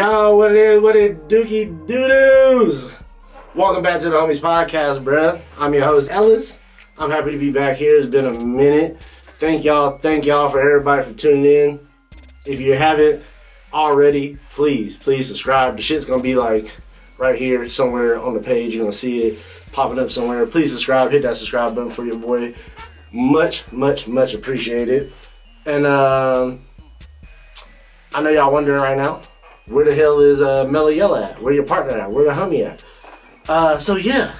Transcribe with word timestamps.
Yo, 0.00 0.34
what 0.34 0.50
it 0.50 0.56
is, 0.56 0.80
what 0.80 0.96
it 0.96 1.28
dookie 1.28 1.86
doo-doos? 1.86 2.90
Welcome 3.54 3.82
back 3.82 4.00
to 4.00 4.08
the 4.08 4.16
Homies 4.16 4.40
Podcast, 4.40 5.04
bruh. 5.04 5.38
I'm 5.58 5.74
your 5.74 5.84
host, 5.84 6.10
Ellis. 6.10 6.64
I'm 6.96 7.10
happy 7.10 7.32
to 7.32 7.36
be 7.36 7.52
back 7.52 7.76
here. 7.76 7.96
It's 7.96 8.06
been 8.06 8.24
a 8.24 8.32
minute. 8.32 8.96
Thank 9.38 9.62
y'all, 9.62 9.98
thank 9.98 10.24
y'all 10.24 10.48
for 10.48 10.58
everybody 10.58 11.02
for 11.02 11.12
tuning 11.12 11.44
in. 11.44 11.88
If 12.46 12.60
you 12.60 12.72
haven't 12.72 13.22
already, 13.74 14.38
please, 14.48 14.96
please 14.96 15.28
subscribe. 15.28 15.76
The 15.76 15.82
shit's 15.82 16.06
gonna 16.06 16.22
be 16.22 16.34
like 16.34 16.70
right 17.18 17.38
here 17.38 17.68
somewhere 17.68 18.18
on 18.18 18.32
the 18.32 18.40
page. 18.40 18.74
You're 18.74 18.84
gonna 18.84 18.92
see 18.92 19.24
it 19.24 19.44
popping 19.72 19.98
up 19.98 20.10
somewhere. 20.10 20.46
Please 20.46 20.70
subscribe, 20.70 21.10
hit 21.10 21.20
that 21.24 21.36
subscribe 21.36 21.74
button 21.74 21.90
for 21.90 22.06
your 22.06 22.16
boy. 22.16 22.54
Much, 23.12 23.70
much, 23.70 24.08
much 24.08 24.32
appreciated. 24.32 25.12
And 25.66 25.84
um, 25.84 26.62
I 28.14 28.22
know 28.22 28.30
y'all 28.30 28.50
wondering 28.50 28.80
right 28.80 28.96
now, 28.96 29.20
where 29.70 29.84
the 29.84 29.94
hell 29.94 30.20
is 30.20 30.42
uh, 30.42 30.64
Melly 30.64 30.96
Yella 30.96 31.30
at? 31.30 31.42
Where 31.42 31.52
your 31.52 31.64
partner 31.64 31.96
at? 31.96 32.10
Where 32.10 32.24
the 32.24 32.32
homie 32.32 32.66
at? 32.66 32.82
Uh, 33.48 33.78
so 33.78 33.96
yeah, 33.96 34.32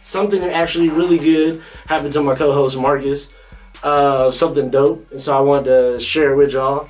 something 0.00 0.42
actually 0.42 0.90
really 0.90 1.18
good 1.18 1.62
happened 1.86 2.12
to 2.12 2.22
my 2.22 2.34
co-host 2.34 2.76
Marcus. 2.78 3.30
Uh, 3.82 4.30
something 4.30 4.70
dope, 4.70 5.10
and 5.12 5.20
so 5.20 5.36
I 5.36 5.40
wanted 5.40 5.64
to 5.64 6.00
share 6.00 6.32
it 6.32 6.36
with 6.36 6.52
y'all. 6.52 6.88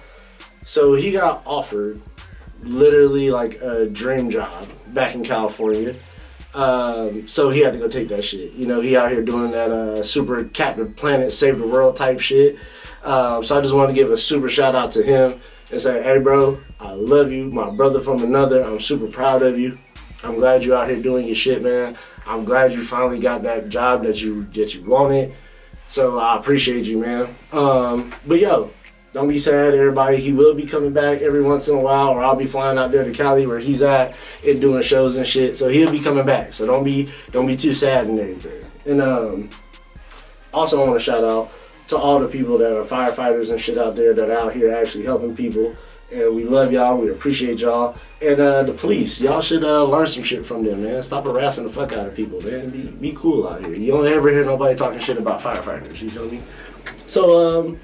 So 0.65 0.95
he 0.95 1.12
got 1.12 1.43
offered 1.45 2.01
literally 2.61 3.31
like 3.31 3.61
a 3.61 3.87
dream 3.87 4.31
job 4.31 4.69
back 4.89 5.15
in 5.15 5.23
California. 5.23 5.95
Um, 6.55 7.29
so 7.29 7.51
he 7.51 7.61
had 7.61 7.75
to 7.75 7.79
go 7.79 7.89
take 7.89 8.09
that 8.09 8.25
shit. 8.25 8.53
You 8.55 8.67
know, 8.67 8.81
he 8.81 8.97
out 8.97 9.11
here 9.11 9.22
doing 9.22 9.50
that 9.50 9.70
uh, 9.70 10.03
super 10.03 10.45
Captain 10.45 10.95
Planet 10.95 11.33
Save 11.33 11.59
the 11.59 11.67
World 11.67 11.97
type 11.97 12.19
shit. 12.19 12.56
Um, 13.05 13.45
so 13.45 13.59
I 13.59 13.61
just 13.61 13.75
wanted 13.75 13.89
to 13.89 13.93
give 13.93 14.11
a 14.11 14.17
super 14.17 14.48
shout 14.48 14.75
out 14.75 14.93
to 14.93 15.03
him 15.03 15.41
and 15.70 15.81
say, 15.81 16.03
hey, 16.03 16.20
bro, 16.20 16.61
I 16.81 16.92
love 16.92 17.33
you, 17.33 17.50
my 17.50 17.70
brother 17.70 18.00
from 18.00 18.22
another. 18.22 18.62
I'm 18.62 18.81
super 18.81 19.09
proud 19.09 19.42
of 19.42 19.59
you. 19.59 19.78
I'm 20.22 20.36
glad 20.36 20.64
you're 20.64 20.77
out 20.77 20.89
here 20.89 21.00
doing 21.00 21.27
your 21.27 21.36
shit, 21.36 21.62
man. 21.62 21.97
I'm 22.27 22.45
glad 22.45 22.72
you 22.72 22.83
finally 22.83 23.19
got 23.19 23.42
that 23.45 23.69
job 23.69 24.03
that 24.05 24.20
you 24.20 24.44
that 24.55 24.75
you 24.75 24.83
wanted. 24.89 25.34
So 25.87 26.19
I 26.19 26.37
appreciate 26.37 26.87
you, 26.87 26.98
man. 26.98 27.37
Um, 27.53 28.12
but 28.27 28.41
yo, 28.41 28.70
don't 29.12 29.28
be 29.28 29.39
sad, 29.39 29.75
everybody. 29.75 30.17
He 30.17 30.33
will 30.33 30.55
be 30.55 30.67
coming 30.67 30.92
back 30.92 31.22
every 31.22 31.42
once 31.42 31.69
in 31.69 31.77
a 31.77 31.81
while, 31.81 32.09
or 32.09 32.25
I'll 32.25 32.37
be 32.37 32.47
flying 32.47 32.77
out 32.77 32.91
there 32.91 33.05
to 33.05 33.12
Cali 33.12 33.47
where 33.47 33.61
he's 33.61 33.83
at 33.83 34.14
and 34.47 34.61
doing 34.61 34.83
shows 34.83 35.17
and 35.17 35.27
shit. 35.27 35.56
So 35.56 35.69
he'll 35.69 35.92
be 35.92 36.00
coming 36.00 36.27
back. 36.27 36.53
So 36.53 36.67
don't 36.67 36.84
be 36.84 37.09
don't 37.31 37.47
be 37.47 37.56
too 37.56 37.72
sad 37.72 38.09
and 38.09 38.19
everything. 38.19 38.64
And 38.84 39.00
um, 39.00 39.50
also 40.53 40.83
I 40.83 40.87
want 40.87 40.98
to 40.98 41.05
shout 41.05 41.22
out 41.25 41.53
to 41.89 41.97
all 41.97 42.19
the 42.19 42.29
people 42.29 42.59
that 42.59 42.77
are 42.77 42.84
firefighters 42.84 43.51
and 43.51 43.61
shit 43.61 43.79
out 43.79 43.95
there 43.95 44.15
that 44.15 44.31
are 44.31 44.39
out 44.39 44.53
here 44.55 44.75
actually 44.75 45.05
helping 45.05 45.34
people. 45.37 45.75
And 46.12 46.37
we 46.37 46.45
love 46.45 46.73
y'all. 46.73 47.01
We 47.01 47.11
appreciate 47.11 47.61
y'all. 47.61 47.97
And 48.23 48.41
uh, 48.41 48.62
the 48.62 48.73
police, 48.73 49.20
y'all 49.20 49.41
should 49.41 49.65
uh, 49.65 49.84
learn 49.84 50.06
some 50.06 50.23
shit 50.23 50.47
from 50.47 50.65
them, 50.65 50.84
man. 50.84 51.03
Stop 51.03 51.25
harassing 51.25 51.65
the 51.65 51.70
fuck 51.70 51.93
out 51.93 52.06
of 52.06 52.15
people, 52.15 52.41
man. 52.41 52.70
Be, 52.70 52.83
be 52.83 53.12
cool 53.17 53.48
out 53.48 53.61
here. 53.61 53.75
You 53.75 53.93
don't 53.93 54.06
ever 54.06 54.31
hear 54.31 54.45
nobody 54.45 54.77
talking 54.77 55.01
shit 55.01 55.19
about 55.19 55.41
firefighters. 55.41 56.01
You 56.01 56.11
feel 56.11 56.31
me? 56.31 56.43
So, 57.06 57.61
um, 57.61 57.81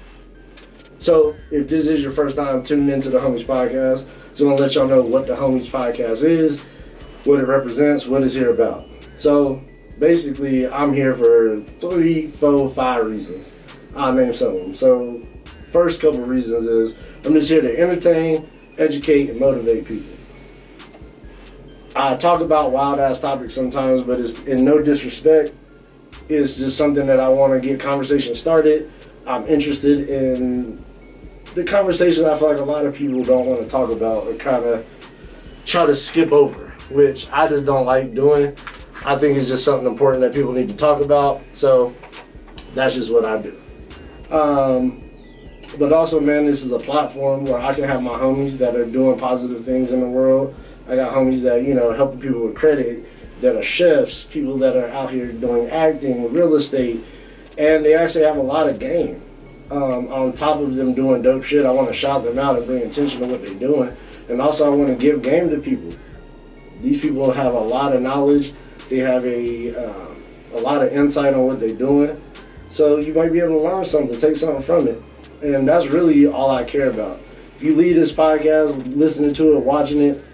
so 0.97 1.35
if 1.51 1.67
this 1.67 1.87
is 1.87 2.01
your 2.01 2.11
first 2.11 2.37
time 2.37 2.63
tuning 2.63 2.89
into 2.89 3.09
the 3.09 3.19
Homies 3.19 3.43
Podcast, 3.43 4.05
I'm 4.39 4.47
gonna 4.47 4.55
let 4.55 4.73
y'all 4.73 4.87
know 4.87 5.01
what 5.01 5.27
the 5.27 5.35
Homies 5.35 5.69
Podcast 5.69 6.23
is, 6.23 6.59
what 7.25 7.39
it 7.39 7.47
represents, 7.47 8.07
what 8.07 8.23
it's 8.23 8.33
here 8.33 8.51
about. 8.51 8.87
So 9.15 9.61
basically, 9.99 10.67
I'm 10.67 10.93
here 10.93 11.13
for 11.13 11.59
three, 11.59 12.27
four, 12.27 12.69
five 12.69 13.05
reasons. 13.05 13.53
I'll 13.95 14.13
name 14.13 14.33
some 14.33 14.55
of 14.55 14.59
them. 14.61 14.75
So 14.75 15.21
first 15.67 16.01
couple 16.01 16.21
reasons 16.21 16.65
is 16.65 16.97
I'm 17.25 17.33
just 17.33 17.49
here 17.49 17.61
to 17.61 17.79
entertain, 17.79 18.49
educate, 18.77 19.29
and 19.29 19.39
motivate 19.39 19.85
people. 19.85 20.13
I 21.95 22.15
talk 22.15 22.41
about 22.41 22.71
wild 22.71 22.99
ass 22.99 23.19
topics 23.19 23.53
sometimes, 23.53 24.01
but 24.01 24.19
it's 24.19 24.43
in 24.43 24.65
no 24.65 24.81
disrespect. 24.81 25.53
It's 26.27 26.57
just 26.57 26.77
something 26.77 27.05
that 27.05 27.19
I 27.19 27.29
want 27.29 27.53
to 27.53 27.59
get 27.59 27.79
conversation 27.79 28.33
started. 28.33 28.91
I'm 29.27 29.45
interested 29.45 30.09
in 30.09 30.83
the 31.53 31.63
conversation 31.63 32.25
I 32.25 32.35
feel 32.35 32.49
like 32.49 32.59
a 32.59 32.63
lot 32.63 32.85
of 32.85 32.95
people 32.95 33.23
don't 33.23 33.45
want 33.45 33.61
to 33.61 33.67
talk 33.67 33.91
about 33.91 34.27
or 34.27 34.33
kind 34.35 34.65
of 34.65 34.87
try 35.65 35.85
to 35.85 35.95
skip 35.95 36.31
over, 36.31 36.73
which 36.89 37.29
I 37.31 37.47
just 37.47 37.65
don't 37.65 37.85
like 37.85 38.11
doing. 38.11 38.57
I 39.05 39.17
think 39.17 39.37
it's 39.37 39.47
just 39.47 39.63
something 39.63 39.87
important 39.87 40.21
that 40.21 40.33
people 40.33 40.51
need 40.51 40.69
to 40.69 40.75
talk 40.75 41.01
about. 41.01 41.41
So 41.51 41.93
that's 42.73 42.95
just 42.95 43.11
what 43.11 43.25
I 43.25 43.39
do. 43.39 43.62
Um, 44.33 45.09
but 45.77 45.93
also, 45.93 46.19
man, 46.19 46.45
this 46.45 46.63
is 46.63 46.71
a 46.71 46.79
platform 46.79 47.45
where 47.45 47.59
I 47.59 47.73
can 47.73 47.83
have 47.83 48.01
my 48.01 48.11
homies 48.11 48.57
that 48.57 48.75
are 48.75 48.85
doing 48.85 49.19
positive 49.19 49.63
things 49.63 49.91
in 49.91 50.01
the 50.01 50.07
world. 50.07 50.55
I 50.87 50.95
got 50.95 51.13
homies 51.13 51.41
that, 51.43 51.63
you 51.63 51.73
know, 51.73 51.91
helping 51.93 52.19
people 52.19 52.45
with 52.45 52.55
credit, 52.55 53.05
that 53.41 53.55
are 53.55 53.63
chefs, 53.63 54.23
people 54.25 54.57
that 54.59 54.75
are 54.75 54.87
out 54.89 55.11
here 55.11 55.31
doing 55.31 55.69
acting, 55.69 56.31
real 56.33 56.55
estate, 56.55 57.03
and 57.57 57.85
they 57.85 57.93
actually 57.93 58.23
have 58.23 58.37
a 58.37 58.41
lot 58.41 58.67
of 58.67 58.79
game. 58.79 59.21
Um, 59.71 60.11
on 60.11 60.33
top 60.33 60.59
of 60.59 60.75
them 60.75 60.93
doing 60.93 61.21
dope 61.21 61.43
shit, 61.43 61.65
I 61.65 61.71
want 61.71 61.87
to 61.87 61.93
shout 61.93 62.23
them 62.23 62.37
out 62.37 62.57
and 62.57 62.65
bring 62.65 62.83
attention 62.83 63.21
to 63.21 63.27
what 63.27 63.41
they're 63.41 63.53
doing. 63.55 63.95
And 64.29 64.41
also, 64.41 64.71
I 64.71 64.75
want 64.75 64.89
to 64.89 64.95
give 64.95 65.21
game 65.21 65.49
to 65.49 65.59
people. 65.59 65.93
These 66.81 67.01
people 67.01 67.31
have 67.31 67.53
a 67.53 67.59
lot 67.59 67.95
of 67.95 68.01
knowledge. 68.01 68.53
They 68.89 68.99
have 68.99 69.25
a 69.25 69.75
uh, 69.75 70.15
a 70.55 70.59
lot 70.59 70.83
of 70.83 70.93
insight 70.93 71.33
on 71.33 71.45
what 71.45 71.59
they're 71.59 71.73
doing. 71.73 72.21
So 72.73 72.97
you 72.97 73.13
might 73.13 73.31
be 73.31 73.37
able 73.37 73.59
to 73.59 73.67
learn 73.67 73.85
something, 73.85 74.17
take 74.17 74.35
something 74.35 74.63
from 74.63 74.87
it. 74.87 74.99
And 75.43 75.69
that's 75.69 75.89
really 75.89 76.25
all 76.25 76.49
I 76.49 76.63
care 76.63 76.89
about. 76.89 77.19
If 77.55 77.61
you 77.61 77.75
leave 77.75 77.93
this 77.93 78.11
podcast, 78.11 78.95
listening 78.95 79.31
to 79.35 79.55
it, 79.55 79.59
watching 79.59 80.01
it, 80.01 80.25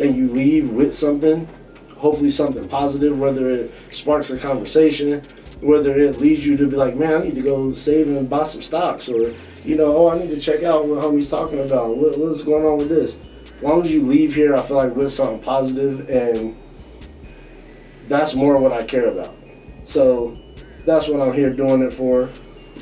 and 0.00 0.16
you 0.16 0.32
leave 0.32 0.70
with 0.70 0.94
something, 0.94 1.46
hopefully 1.98 2.30
something 2.30 2.66
positive, 2.70 3.18
whether 3.18 3.50
it 3.50 3.70
sparks 3.90 4.30
a 4.30 4.38
conversation, 4.38 5.20
whether 5.60 5.94
it 5.98 6.18
leads 6.18 6.46
you 6.46 6.56
to 6.56 6.66
be 6.66 6.74
like, 6.74 6.96
man, 6.96 7.20
I 7.20 7.24
need 7.24 7.34
to 7.34 7.42
go 7.42 7.70
save 7.72 8.08
and 8.08 8.30
buy 8.30 8.44
some 8.44 8.62
stocks, 8.62 9.10
or, 9.10 9.34
you 9.62 9.76
know, 9.76 9.94
oh, 9.94 10.08
I 10.08 10.18
need 10.18 10.30
to 10.30 10.40
check 10.40 10.62
out 10.62 10.86
what 10.86 11.04
homie's 11.04 11.28
talking 11.28 11.60
about. 11.60 11.98
What, 11.98 12.16
what's 12.16 12.40
going 12.40 12.64
on 12.64 12.78
with 12.78 12.88
this? 12.88 13.18
As 13.58 13.62
long 13.62 13.82
as 13.82 13.92
you 13.92 14.00
leave 14.00 14.34
here, 14.34 14.56
I 14.56 14.62
feel 14.62 14.78
like 14.78 14.96
with 14.96 15.12
something 15.12 15.40
positive, 15.40 16.08
and 16.08 16.58
that's 18.08 18.34
more 18.34 18.56
what 18.56 18.72
I 18.72 18.84
care 18.84 19.08
about. 19.08 19.36
So 19.84 20.34
that's 20.84 21.08
what 21.08 21.20
I'm 21.20 21.32
here 21.32 21.52
doing 21.52 21.82
it 21.82 21.92
for. 21.92 22.30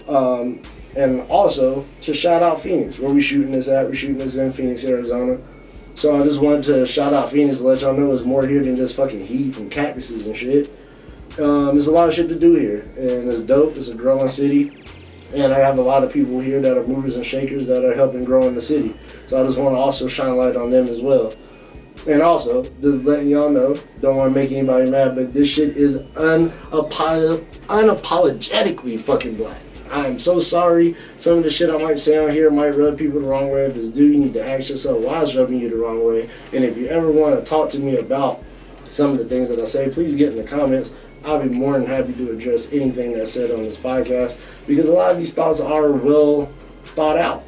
Um, 0.09 0.63
and 0.97 1.23
also 1.23 1.87
to 2.03 2.13
shout 2.13 2.43
out 2.43 2.61
Phoenix, 2.61 2.99
where 2.99 3.13
we 3.13 3.21
shooting 3.21 3.53
this 3.53 3.69
at. 3.69 3.87
We're 3.87 3.95
shooting 3.95 4.19
this 4.19 4.37
in 4.37 4.53
Phoenix, 4.53 4.85
Arizona. 4.85 5.39
So 5.95 6.19
I 6.19 6.25
just 6.25 6.41
wanted 6.41 6.65
to 6.65 6.87
shout 6.87 7.13
out 7.13 7.31
Phoenix 7.31 7.61
let 7.61 7.83
y'all 7.83 7.97
know 7.97 8.13
it's 8.13 8.23
more 8.23 8.47
here 8.47 8.63
than 8.63 8.77
just 8.77 8.97
fucking 8.97 9.25
heat 9.25 9.57
and 9.57 9.71
cactuses 9.71 10.27
and 10.27 10.37
shit. 10.37 10.71
Um, 11.39 11.69
there's 11.69 11.87
a 11.87 11.93
lot 11.93 12.09
of 12.09 12.15
shit 12.15 12.29
to 12.29 12.39
do 12.39 12.55
here, 12.55 12.81
and 12.97 13.29
it's 13.29 13.41
dope. 13.41 13.77
It's 13.77 13.89
a 13.89 13.95
growing 13.95 14.29
city, 14.29 14.85
and 15.35 15.53
I 15.53 15.59
have 15.59 15.79
a 15.79 15.83
lot 15.83 16.05
of 16.05 16.13
people 16.13 16.41
here 16.41 16.61
that 16.61 16.77
are 16.77 16.87
movers 16.87 17.17
and 17.17 17.25
shakers 17.25 17.67
that 17.69 17.85
are 17.85 17.95
helping 17.95 18.25
grow 18.25 18.47
in 18.49 18.55
the 18.55 18.61
city. 18.61 18.95
So 19.27 19.43
I 19.43 19.47
just 19.47 19.59
want 19.59 19.75
to 19.75 19.81
also 19.81 20.07
shine 20.09 20.37
light 20.37 20.57
on 20.57 20.71
them 20.71 20.89
as 20.89 21.01
well. 21.01 21.33
And 22.07 22.21
also, 22.21 22.65
just 22.81 23.05
letting 23.05 23.29
y'all 23.29 23.51
know, 23.51 23.79
don't 24.01 24.17
want 24.17 24.35
to 24.35 24.41
make 24.41 24.51
anybody 24.51 24.91
mad, 24.91 25.15
but 25.15 25.33
this 25.33 25.49
shit 25.49 25.77
is 25.77 25.99
unapolo- 25.99 27.45
unapologetically 27.67 28.99
fucking 28.99 29.37
black. 29.37 29.61
I 29.91 30.07
am 30.07 30.19
so 30.19 30.39
sorry. 30.39 30.97
Some 31.19 31.39
of 31.39 31.45
the 31.45 31.51
shit 31.51 31.71
I 31.71 31.77
might 31.77 31.99
say 31.99 32.17
on 32.19 32.31
here 32.31 32.51
might 32.51 32.71
rub 32.71 32.97
people 32.97 33.21
the 33.21 33.27
wrong 33.27 33.51
way. 33.51 33.67
If 33.67 33.77
it's 33.77 33.91
due, 33.91 34.07
you 34.07 34.19
need 34.19 34.33
to 34.33 34.45
ask 34.45 34.71
yourself 34.71 35.05
why 35.05 35.21
it's 35.23 35.35
rubbing 35.35 35.59
you 35.61 35.69
the 35.69 35.77
wrong 35.77 36.05
way. 36.05 36.31
And 36.53 36.65
if 36.65 36.77
you 36.79 36.87
ever 36.87 37.11
want 37.11 37.37
to 37.39 37.49
talk 37.49 37.69
to 37.71 37.79
me 37.79 37.99
about 37.99 38.43
some 38.89 39.11
of 39.11 39.19
the 39.19 39.25
things 39.25 39.49
that 39.49 39.61
I 39.61 39.65
say, 39.65 39.91
please 39.91 40.15
get 40.15 40.33
in 40.33 40.37
the 40.37 40.45
comments. 40.45 40.93
I'll 41.25 41.41
be 41.41 41.49
more 41.49 41.79
than 41.79 41.87
happy 41.87 42.15
to 42.15 42.33
address 42.33 42.73
anything 42.73 43.13
that's 43.13 43.31
said 43.31 43.51
on 43.51 43.63
this 43.63 43.77
podcast 43.77 44.39
because 44.67 44.89
a 44.89 44.93
lot 44.93 45.13
of 45.13 45.19
these 45.19 45.33
thoughts 45.33 45.61
are 45.61 45.93
well 45.93 46.47
thought 46.85 47.17
out. 47.17 47.45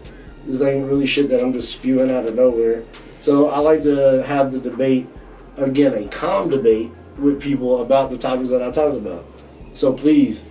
This 0.46 0.61
ain't 0.61 0.87
really 0.87 1.06
shit 1.06 1.28
that 1.31 1.43
I'm 1.43 1.52
just 1.52 1.73
spewing 1.73 2.11
out 2.11 2.26
of 2.26 2.34
nowhere. 2.34 2.84
So 3.25 3.49
I 3.49 3.61
like 3.61 3.82
to 3.85 4.23
have 4.23 4.53
the 4.53 4.61
debate, 4.61 5.09
again, 5.56 5.94
a 5.94 6.06
calm 6.09 6.50
debate 6.50 6.93
with 7.17 7.41
people 7.41 7.81
about 7.81 8.11
the 8.11 8.19
topics 8.19 8.50
that 8.50 8.62
I 8.62 8.71
talk 8.71 8.93
about. 8.93 9.25
So 9.73 9.94
please 9.94 10.44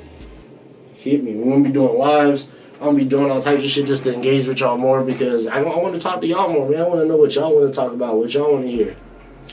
hit 0.96 1.24
me. 1.24 1.36
We're 1.36 1.52
gonna 1.52 1.66
be 1.66 1.72
doing 1.72 2.00
lives. 2.00 2.48
I'm 2.80 2.88
gonna 2.88 2.98
be 2.98 3.06
doing 3.06 3.30
all 3.30 3.40
types 3.44 3.64
of 3.64 3.70
shit 3.70 3.86
just 3.86 4.06
to 4.06 4.14
engage 4.16 4.48
with 4.48 4.60
y'all 4.60 4.80
more 4.80 5.04
because 5.04 5.46
I, 5.46 5.60
I 5.60 5.78
want 5.78 5.94
to 5.94 6.02
talk 6.02 6.20
to 6.22 6.26
y'all 6.26 6.52
more, 6.52 6.68
man. 6.68 6.82
I 6.82 6.88
want 6.88 7.02
to 7.02 7.06
know 7.06 7.16
what 7.16 7.36
y'all 7.36 7.56
want 7.56 7.72
to 7.72 7.80
talk 7.80 7.94
about, 7.94 8.16
what 8.16 8.34
y'all 8.34 8.54
want 8.54 8.66
to 8.66 8.72
hear. 8.72 8.96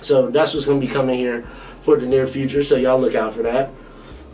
So 0.01 0.31
that's 0.31 0.55
what's 0.55 0.65
gonna 0.65 0.81
be 0.81 0.87
coming 0.87 1.19
here 1.19 1.47
for 1.83 1.99
the 2.01 2.07
near 2.07 2.27
future. 2.27 2.65
So 2.65 2.77
y'all 2.77 2.99
look 2.99 3.15
out 3.15 3.35
for 3.35 3.43
that. 3.43 3.69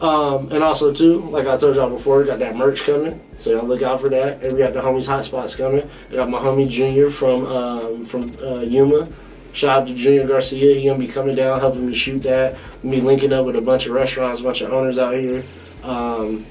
Um, 0.01 0.53
and 0.53 0.63
also 0.63 0.93
too, 0.93 1.21
like 1.31 1.47
I 1.47 1.57
told 1.57 1.77
y'all 1.77 1.89
before, 1.89 2.19
we 2.19 2.27
got 2.27 2.39
that 2.41 2.55
merch 2.55 2.83
coming, 2.85 3.19
so 3.39 3.51
y'all 3.51 3.67
look 3.67 3.83
out 3.83 4.01
for 4.01 4.11
that. 4.11 4.43
And 4.43 4.53
we 4.53 4.59
got 4.59 4.75
the 4.75 4.81
homies 4.81 5.09
hotspots 5.09 5.57
coming. 5.57 5.89
I 6.11 6.17
got 6.17 6.29
my 6.29 6.39
homie 6.39 6.69
Junior 6.69 7.09
from 7.11 7.47
um, 7.47 8.05
from 8.05 8.31
uh, 8.43 8.61
Yuma. 8.61 9.09
Shout 9.53 9.83
out 9.83 9.89
to 9.89 9.95
Junior 9.95 10.27
Garcia. 10.27 10.75
He 10.79 10.87
gonna 10.87 10.99
be 10.99 11.07
coming 11.09 11.35
down, 11.35 11.61
helping 11.61 11.87
me 11.87 11.95
shoot 11.95 12.23
that. 12.25 12.57
Me 12.83 13.01
linking 13.01 13.33
up 13.33 13.47
with 13.47 13.57
a 13.57 13.63
bunch 13.63 13.87
of 13.87 13.93
restaurants, 13.93 14.41
a 14.41 14.45
bunch 14.45 14.61
of 14.61 14.71
owners 14.71 14.99
out 14.99 15.15
here. 15.15 15.43
Um, 15.83 16.45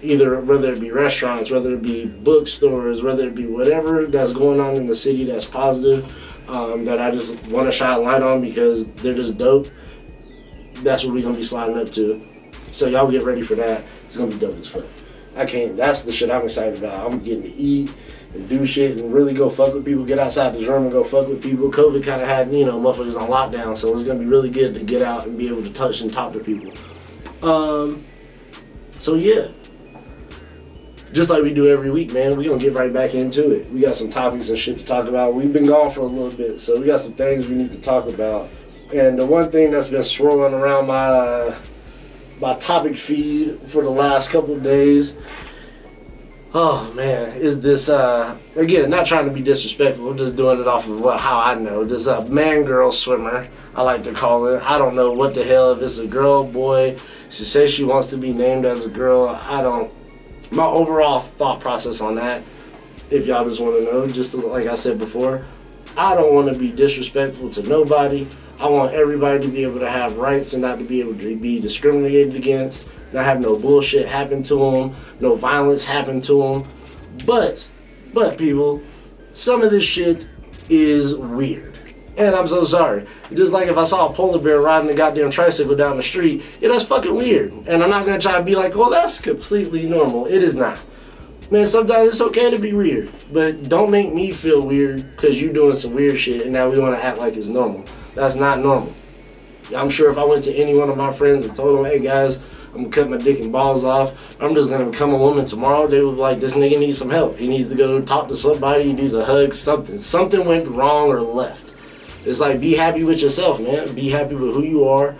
either 0.00 0.40
whether 0.42 0.72
it 0.72 0.80
be 0.80 0.92
restaurants, 0.92 1.50
whether 1.50 1.74
it 1.74 1.82
be 1.82 2.06
bookstores, 2.06 3.02
whether 3.02 3.26
it 3.26 3.34
be 3.34 3.46
whatever 3.46 4.06
that's 4.06 4.32
going 4.32 4.60
on 4.60 4.76
in 4.76 4.86
the 4.86 4.94
city 4.94 5.24
that's 5.24 5.44
positive. 5.46 6.04
um, 6.48 6.84
that 6.84 7.00
I 7.00 7.10
just 7.10 7.42
want 7.46 7.66
to 7.68 7.72
shine 7.72 7.98
a 7.98 8.00
light 8.00 8.22
on 8.22 8.40
because 8.40 8.86
they're 8.96 9.14
just 9.14 9.38
dope. 9.38 9.66
That's 10.82 11.04
what 11.04 11.14
we're 11.14 11.22
gonna 11.22 11.36
be 11.36 11.42
sliding 11.42 11.78
up 11.78 11.90
to. 11.92 12.22
So 12.74 12.88
y'all 12.88 13.08
get 13.08 13.22
ready 13.22 13.42
for 13.42 13.54
that. 13.54 13.84
It's 14.04 14.16
gonna 14.16 14.32
be 14.32 14.38
dope 14.38 14.58
as 14.58 14.66
fuck. 14.66 14.82
I 15.36 15.44
can't. 15.44 15.76
That's 15.76 16.02
the 16.02 16.10
shit 16.10 16.28
I'm 16.28 16.42
excited 16.42 16.76
about. 16.76 17.06
I'm 17.06 17.20
getting 17.20 17.42
to 17.42 17.52
eat 17.52 17.88
and 18.34 18.48
do 18.48 18.66
shit 18.66 18.98
and 18.98 19.12
really 19.14 19.32
go 19.32 19.48
fuck 19.48 19.74
with 19.74 19.84
people. 19.84 20.04
Get 20.04 20.18
outside 20.18 20.54
the 20.54 20.66
room 20.66 20.82
and 20.82 20.90
go 20.90 21.04
fuck 21.04 21.28
with 21.28 21.40
people. 21.40 21.70
COVID 21.70 22.02
kind 22.02 22.20
of 22.20 22.26
had 22.26 22.52
you 22.52 22.64
know 22.64 22.80
motherfuckers 22.80 23.16
on 23.16 23.30
lockdown, 23.30 23.76
so 23.76 23.94
it's 23.94 24.02
gonna 24.02 24.18
be 24.18 24.24
really 24.24 24.50
good 24.50 24.74
to 24.74 24.80
get 24.82 25.02
out 25.02 25.24
and 25.24 25.38
be 25.38 25.46
able 25.46 25.62
to 25.62 25.70
touch 25.70 26.00
and 26.00 26.12
talk 26.12 26.32
to 26.32 26.40
people. 26.40 26.72
Um. 27.48 28.04
So 28.98 29.14
yeah, 29.14 29.52
just 31.12 31.30
like 31.30 31.44
we 31.44 31.54
do 31.54 31.68
every 31.68 31.92
week, 31.92 32.12
man, 32.12 32.36
we 32.36 32.46
gonna 32.46 32.58
get 32.58 32.74
right 32.74 32.92
back 32.92 33.14
into 33.14 33.52
it. 33.52 33.70
We 33.70 33.82
got 33.82 33.94
some 33.94 34.10
topics 34.10 34.48
and 34.48 34.58
shit 34.58 34.78
to 34.78 34.84
talk 34.84 35.06
about. 35.06 35.34
We've 35.34 35.52
been 35.52 35.66
gone 35.66 35.92
for 35.92 36.00
a 36.00 36.06
little 36.06 36.36
bit, 36.36 36.58
so 36.58 36.80
we 36.80 36.86
got 36.86 36.98
some 36.98 37.12
things 37.12 37.46
we 37.46 37.54
need 37.54 37.70
to 37.70 37.80
talk 37.80 38.08
about. 38.08 38.48
And 38.92 39.16
the 39.16 39.26
one 39.26 39.52
thing 39.52 39.70
that's 39.70 39.86
been 39.86 40.02
swirling 40.02 40.54
around 40.54 40.88
my 40.88 40.96
uh, 40.96 41.58
my 42.40 42.54
topic 42.54 42.96
feed 42.96 43.60
for 43.66 43.82
the 43.82 43.90
last 43.90 44.30
couple 44.30 44.58
days, 44.58 45.14
oh 46.52 46.92
man, 46.94 47.36
is 47.36 47.60
this 47.60 47.88
uh, 47.88 48.36
again? 48.56 48.90
Not 48.90 49.06
trying 49.06 49.26
to 49.26 49.30
be 49.30 49.40
disrespectful, 49.40 50.14
just 50.14 50.36
doing 50.36 50.60
it 50.60 50.68
off 50.68 50.88
of 50.88 51.00
what, 51.00 51.20
how 51.20 51.40
I 51.40 51.54
know. 51.54 51.84
This 51.84 52.06
uh, 52.06 52.24
man 52.26 52.64
girl 52.64 52.90
swimmer, 52.90 53.46
I 53.74 53.82
like 53.82 54.04
to 54.04 54.12
call 54.12 54.46
it. 54.46 54.62
I 54.62 54.78
don't 54.78 54.94
know 54.94 55.12
what 55.12 55.34
the 55.34 55.44
hell 55.44 55.72
if 55.72 55.82
it's 55.82 55.98
a 55.98 56.06
girl, 56.06 56.44
boy. 56.44 56.96
She 57.30 57.44
says 57.44 57.72
she 57.72 57.84
wants 57.84 58.08
to 58.08 58.16
be 58.16 58.32
named 58.32 58.64
as 58.64 58.84
a 58.84 58.90
girl. 58.90 59.28
I 59.28 59.62
don't 59.62 59.92
my 60.54 60.64
overall 60.64 61.20
thought 61.20 61.60
process 61.60 62.00
on 62.00 62.14
that, 62.14 62.42
if 63.10 63.26
y'all 63.26 63.44
just 63.44 63.60
want 63.60 63.76
to 63.76 63.84
know, 63.84 64.06
just 64.06 64.34
like 64.34 64.66
I 64.66 64.74
said 64.74 64.98
before, 64.98 65.44
I 65.96 66.14
don't 66.14 66.34
want 66.34 66.52
to 66.52 66.58
be 66.58 66.70
disrespectful 66.70 67.50
to 67.50 67.62
nobody. 67.62 68.26
I 68.58 68.68
want 68.68 68.92
everybody 68.92 69.44
to 69.44 69.50
be 69.50 69.64
able 69.64 69.80
to 69.80 69.90
have 69.90 70.16
rights 70.16 70.52
and 70.52 70.62
not 70.62 70.78
to 70.78 70.84
be 70.84 71.00
able 71.00 71.16
to 71.18 71.36
be 71.36 71.60
discriminated 71.60 72.34
against, 72.34 72.88
not 73.12 73.24
have 73.24 73.40
no 73.40 73.58
bullshit 73.58 74.06
happen 74.06 74.42
to 74.44 74.54
them, 74.54 74.96
no 75.20 75.34
violence 75.34 75.84
happen 75.84 76.20
to 76.22 76.42
them. 76.42 76.64
But, 77.26 77.68
but 78.12 78.38
people, 78.38 78.82
some 79.32 79.62
of 79.62 79.70
this 79.70 79.84
shit 79.84 80.28
is 80.68 81.16
weird. 81.16 81.76
And 82.16 82.34
I'm 82.34 82.46
so 82.46 82.62
sorry. 82.62 83.06
Just 83.32 83.52
like 83.52 83.66
if 83.66 83.76
I 83.76 83.84
saw 83.84 84.08
a 84.08 84.12
polar 84.12 84.40
bear 84.40 84.60
riding 84.60 84.88
a 84.88 84.94
goddamn 84.94 85.32
tricycle 85.32 85.74
down 85.74 85.96
the 85.96 86.02
street, 86.02 86.44
yeah, 86.60 86.68
that's 86.68 86.84
fucking 86.84 87.14
weird. 87.14 87.52
And 87.66 87.82
I'm 87.82 87.90
not 87.90 88.06
gonna 88.06 88.20
try 88.20 88.38
to 88.38 88.44
be 88.44 88.54
like, 88.54 88.76
oh, 88.76 88.88
that's 88.88 89.20
completely 89.20 89.88
normal. 89.88 90.26
It 90.26 90.42
is 90.42 90.54
not. 90.54 90.78
Man, 91.50 91.66
sometimes 91.66 92.08
it's 92.10 92.20
okay 92.20 92.50
to 92.50 92.58
be 92.58 92.72
weird, 92.72 93.10
but 93.32 93.68
don't 93.68 93.90
make 93.90 94.12
me 94.12 94.32
feel 94.32 94.62
weird 94.62 95.10
because 95.10 95.40
you're 95.40 95.52
doing 95.52 95.74
some 95.74 95.92
weird 95.92 96.18
shit 96.18 96.42
and 96.42 96.52
now 96.52 96.70
we 96.70 96.78
wanna 96.78 96.96
act 96.96 97.18
like 97.18 97.36
it's 97.36 97.48
normal. 97.48 97.84
That's 98.14 98.36
not 98.36 98.60
normal. 98.60 98.92
I'm 99.74 99.90
sure 99.90 100.10
if 100.10 100.18
I 100.18 100.24
went 100.24 100.44
to 100.44 100.54
any 100.54 100.78
one 100.78 100.90
of 100.90 100.96
my 100.96 101.12
friends 101.12 101.44
and 101.44 101.54
told 101.54 101.78
them, 101.78 101.84
hey 101.84 101.98
guys, 101.98 102.38
I'm 102.74 102.82
gonna 102.82 102.90
cut 102.90 103.10
my 103.10 103.16
dick 103.16 103.40
and 103.40 103.52
balls 103.52 103.84
off. 103.84 104.14
I'm 104.40 104.54
just 104.54 104.68
gonna 104.68 104.90
become 104.90 105.12
a 105.12 105.16
woman 105.16 105.44
tomorrow. 105.44 105.86
They 105.86 106.00
would 106.00 106.16
be 106.16 106.20
like, 106.20 106.40
this 106.40 106.54
nigga 106.54 106.78
needs 106.78 106.98
some 106.98 107.10
help. 107.10 107.38
He 107.38 107.46
needs 107.46 107.68
to 107.68 107.74
go 107.74 108.00
talk 108.02 108.28
to 108.28 108.36
somebody. 108.36 108.84
He 108.84 108.92
needs 108.92 109.14
a 109.14 109.24
hug. 109.24 109.54
Something. 109.54 109.98
Something 109.98 110.44
went 110.44 110.68
wrong 110.68 111.08
or 111.08 111.20
left. 111.20 111.74
It's 112.24 112.40
like 112.40 112.60
be 112.60 112.74
happy 112.74 113.04
with 113.04 113.22
yourself, 113.22 113.60
man. 113.60 113.94
Be 113.94 114.10
happy 114.10 114.34
with 114.34 114.54
who 114.54 114.62
you 114.62 114.88
are. 114.88 115.16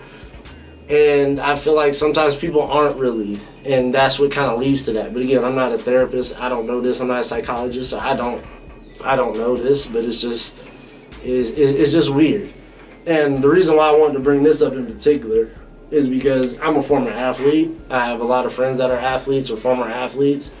And 0.89 1.39
I 1.39 1.55
feel 1.55 1.75
like 1.75 1.93
sometimes 1.93 2.35
people 2.35 2.61
aren't 2.61 2.97
really, 2.97 3.39
and 3.65 3.93
that's 3.93 4.19
what 4.19 4.31
kind 4.31 4.51
of 4.51 4.59
leads 4.59 4.85
to 4.85 4.93
that. 4.93 5.13
But 5.13 5.23
again, 5.23 5.43
I'm 5.43 5.55
not 5.55 5.71
a 5.71 5.77
therapist. 5.77 6.39
I 6.39 6.49
don't 6.49 6.67
know 6.67 6.81
this. 6.81 6.99
I'm 6.99 7.07
not 7.07 7.21
a 7.21 7.23
psychologist, 7.23 7.89
so 7.89 7.99
I 7.99 8.15
don't, 8.15 8.43
I 9.03 9.15
don't 9.15 9.35
know 9.37 9.55
this. 9.55 9.87
But 9.87 10.03
it's 10.03 10.21
just, 10.21 10.55
it's, 11.23 11.49
it's 11.57 11.91
just 11.91 12.13
weird. 12.13 12.53
And 13.07 13.43
the 13.43 13.49
reason 13.49 13.77
why 13.77 13.89
I 13.89 13.97
wanted 13.97 14.13
to 14.13 14.19
bring 14.19 14.43
this 14.43 14.61
up 14.61 14.73
in 14.73 14.85
particular 14.85 15.49
is 15.91 16.09
because 16.09 16.59
I'm 16.59 16.77
a 16.77 16.81
former 16.81 17.11
athlete. 17.11 17.71
I 17.89 18.07
have 18.07 18.19
a 18.19 18.23
lot 18.23 18.45
of 18.45 18.53
friends 18.53 18.77
that 18.77 18.89
are 18.89 18.97
athletes 18.97 19.49
or 19.49 19.57
former 19.57 19.87
athletes, 19.87 20.51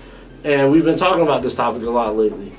and 0.43 0.71
we've 0.71 0.85
been 0.85 0.97
talking 0.97 1.23
about 1.23 1.41
this 1.41 1.55
topic 1.55 1.81
a 1.83 1.89
lot 1.89 2.15
lately. 2.15 2.51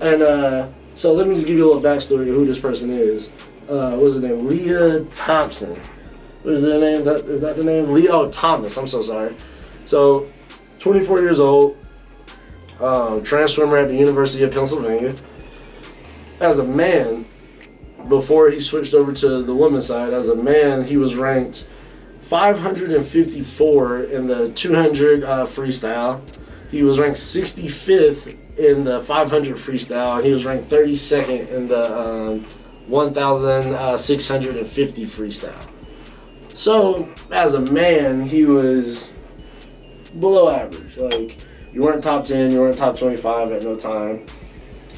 And 0.00 0.22
uh, 0.22 0.68
so 0.94 1.14
let 1.14 1.26
me 1.26 1.34
just 1.34 1.46
give 1.46 1.56
you 1.56 1.64
a 1.64 1.68
little 1.72 1.82
backstory 1.82 2.28
of 2.28 2.34
who 2.34 2.44
this 2.44 2.58
person 2.58 2.90
is. 2.90 3.30
Uh, 3.68 3.96
what's 3.96 4.14
her 4.14 4.20
name? 4.20 4.46
Leah 4.46 5.04
Thompson. 5.06 5.80
What 6.42 6.54
is 6.54 6.62
the 6.62 6.78
name? 6.78 7.04
That, 7.04 7.24
is 7.24 7.40
that 7.40 7.56
the 7.56 7.64
name? 7.64 7.92
Lia 7.92 8.28
Thomas. 8.30 8.76
I'm 8.76 8.88
so 8.88 9.00
sorry. 9.00 9.34
So, 9.86 10.26
24 10.80 11.20
years 11.20 11.40
old, 11.40 11.78
um, 12.80 13.22
trans 13.22 13.54
swimmer 13.54 13.78
at 13.78 13.88
the 13.88 13.96
University 13.96 14.42
of 14.42 14.52
Pennsylvania. 14.52 15.14
As 16.40 16.58
a 16.58 16.64
man, 16.64 17.24
before 18.08 18.50
he 18.50 18.60
switched 18.60 18.94
over 18.94 19.12
to 19.12 19.42
the 19.42 19.54
women's 19.54 19.86
side, 19.86 20.12
as 20.12 20.28
a 20.28 20.36
man, 20.36 20.84
he 20.84 20.96
was 20.96 21.16
ranked 21.16 21.66
554 22.20 24.02
in 24.04 24.26
the 24.26 24.52
200 24.52 25.24
uh, 25.24 25.46
freestyle. 25.46 26.20
He 26.70 26.82
was 26.82 26.98
ranked 26.98 27.18
65th 27.18 28.36
in 28.56 28.84
the 28.84 29.00
500 29.00 29.56
freestyle, 29.56 30.16
and 30.16 30.24
he 30.24 30.32
was 30.32 30.44
ranked 30.44 30.70
32nd 30.70 31.48
in 31.50 31.68
the 31.68 32.00
um, 32.00 32.46
1,650 32.86 35.06
freestyle. 35.06 35.68
So, 36.54 37.12
as 37.30 37.54
a 37.54 37.60
man, 37.60 38.22
he 38.22 38.44
was 38.44 39.10
below 40.20 40.50
average. 40.50 40.96
Like, 40.96 41.38
you 41.72 41.82
weren't 41.82 42.04
top 42.04 42.24
10, 42.24 42.50
you 42.50 42.60
weren't 42.60 42.76
top 42.76 42.98
25 42.98 43.52
at 43.52 43.62
no 43.62 43.76
time. 43.76 44.26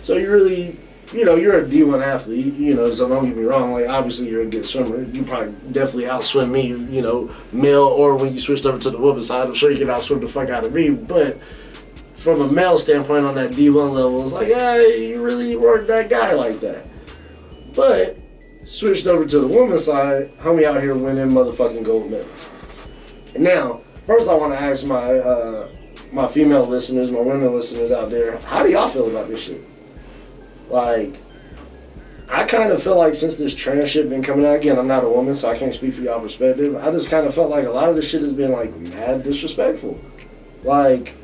So, 0.00 0.16
you 0.16 0.30
really, 0.30 0.78
you 1.12 1.24
know, 1.24 1.36
you're 1.36 1.58
a 1.58 1.64
D1 1.64 2.04
athlete, 2.04 2.54
you 2.54 2.74
know, 2.74 2.90
so 2.90 3.08
don't 3.08 3.26
get 3.26 3.36
me 3.36 3.42
wrong. 3.42 3.72
Like, 3.72 3.88
obviously, 3.88 4.28
you're 4.28 4.42
a 4.42 4.46
good 4.46 4.64
swimmer. 4.64 5.02
You 5.02 5.22
probably 5.22 5.52
definitely 5.72 6.04
outswim 6.04 6.50
me, 6.50 6.68
you 6.68 7.02
know, 7.02 7.34
male 7.52 7.84
or 7.84 8.16
when 8.16 8.32
you 8.32 8.40
switched 8.40 8.66
over 8.66 8.78
to 8.78 8.90
the 8.90 8.98
women's 8.98 9.28
side. 9.28 9.46
I'm 9.46 9.54
sure 9.54 9.70
you 9.70 9.78
can 9.78 9.88
outswim 9.88 10.20
the 10.20 10.28
fuck 10.28 10.48
out 10.48 10.64
of 10.64 10.72
me, 10.72 10.90
but 10.90 11.38
from 12.16 12.40
a 12.40 12.46
male 12.46 12.78
standpoint 12.78 13.26
on 13.26 13.34
that 13.34 13.50
D1 13.50 13.92
level, 13.92 14.22
it's 14.22 14.32
like, 14.32 14.48
ah, 14.54 14.76
you 14.76 15.22
really 15.22 15.56
weren't 15.56 15.86
that 15.88 16.08
guy 16.08 16.32
like 16.32 16.60
that. 16.60 16.86
But 17.74 18.18
switched 18.64 19.06
over 19.06 19.26
to 19.26 19.40
the 19.40 19.46
women's 19.46 19.84
side, 19.84 20.30
homie 20.38 20.64
out 20.64 20.80
here 20.80 20.94
winning 20.94 21.28
motherfucking 21.28 21.84
gold 21.84 22.10
medals. 22.10 22.46
Now, 23.36 23.82
first 24.06 24.28
I 24.28 24.34
want 24.34 24.52
to 24.52 24.60
ask 24.60 24.86
my 24.86 25.18
uh, 25.18 25.68
my 26.12 26.28
female 26.28 26.64
listeners, 26.64 27.10
my 27.10 27.20
women 27.20 27.52
listeners 27.52 27.90
out 27.90 28.08
there, 28.08 28.38
how 28.38 28.62
do 28.62 28.70
y'all 28.70 28.88
feel 28.88 29.10
about 29.10 29.28
this 29.28 29.42
shit? 29.42 29.73
Like, 30.68 31.18
I 32.28 32.44
kind 32.44 32.72
of 32.72 32.82
feel 32.82 32.96
like 32.96 33.14
since 33.14 33.36
this 33.36 33.54
trans 33.54 33.90
shit 33.90 34.08
been 34.08 34.22
coming 34.22 34.46
out 34.46 34.56
again, 34.56 34.78
I'm 34.78 34.88
not 34.88 35.04
a 35.04 35.08
woman, 35.08 35.34
so 35.34 35.50
I 35.50 35.56
can't 35.56 35.72
speak 35.72 35.94
for 35.94 36.02
y'all 36.02 36.20
perspective. 36.20 36.76
I 36.76 36.90
just 36.90 37.10
kind 37.10 37.26
of 37.26 37.34
felt 37.34 37.50
like 37.50 37.66
a 37.66 37.70
lot 37.70 37.90
of 37.90 37.96
this 37.96 38.08
shit 38.08 38.22
has 38.22 38.32
been 38.32 38.52
like 38.52 38.74
mad 38.76 39.22
disrespectful. 39.22 40.00
Like, 40.62 41.16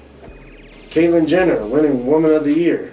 Caitlyn 0.90 1.26
Jenner 1.26 1.66
winning 1.66 2.04
Woman 2.06 2.32
of 2.32 2.44
the 2.44 2.52
Year. 2.52 2.92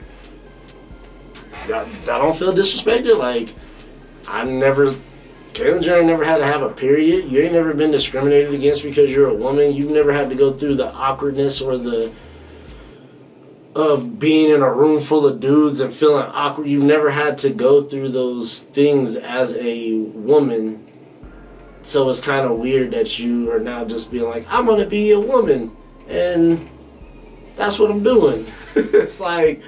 I, 1.65 1.81
I 1.81 2.17
don't 2.17 2.37
feel 2.37 2.53
disrespected. 2.53 3.17
Like, 3.17 3.53
I 4.27 4.45
never, 4.45 4.95
Caitlyn 5.51 5.81
Jenner 5.81 6.03
never 6.03 6.23
had 6.23 6.37
to 6.37 6.45
have 6.45 6.61
a 6.61 6.69
period. 6.69 7.25
You 7.25 7.41
ain't 7.41 7.53
never 7.53 7.73
been 7.73 7.91
discriminated 7.91 8.53
against 8.53 8.83
because 8.83 9.11
you're 9.11 9.29
a 9.29 9.33
woman. 9.33 9.73
You've 9.73 9.91
never 9.91 10.13
had 10.13 10.29
to 10.29 10.35
go 10.35 10.53
through 10.53 10.75
the 10.75 10.93
awkwardness 10.93 11.59
or 11.59 11.77
the 11.77 12.11
of 13.77 14.17
being 14.17 14.49
in 14.49 14.63
a 14.63 14.73
room 14.73 14.99
full 14.99 15.27
of 15.27 15.39
dudes 15.39 15.79
and 15.79 15.93
feeling 15.93 16.25
awkward. 16.33 16.67
You've 16.67 16.83
never 16.83 17.11
had 17.11 17.37
to 17.39 17.51
go 17.51 17.83
through 17.83 18.09
those 18.09 18.61
things 18.61 19.15
as 19.15 19.53
a 19.53 19.93
woman. 19.93 20.83
So 21.83 22.09
it's 22.09 22.19
kind 22.19 22.45
of 22.45 22.57
weird 22.57 22.91
that 22.91 23.19
you 23.19 23.51
are 23.51 23.59
now 23.59 23.85
just 23.85 24.11
being 24.11 24.25
like, 24.25 24.45
I'm 24.49 24.65
gonna 24.65 24.87
be 24.87 25.11
a 25.11 25.19
woman, 25.19 25.71
and 26.07 26.67
that's 27.55 27.77
what 27.77 27.91
I'm 27.91 28.03
doing. 28.03 28.47
it's 28.75 29.19
like 29.19 29.61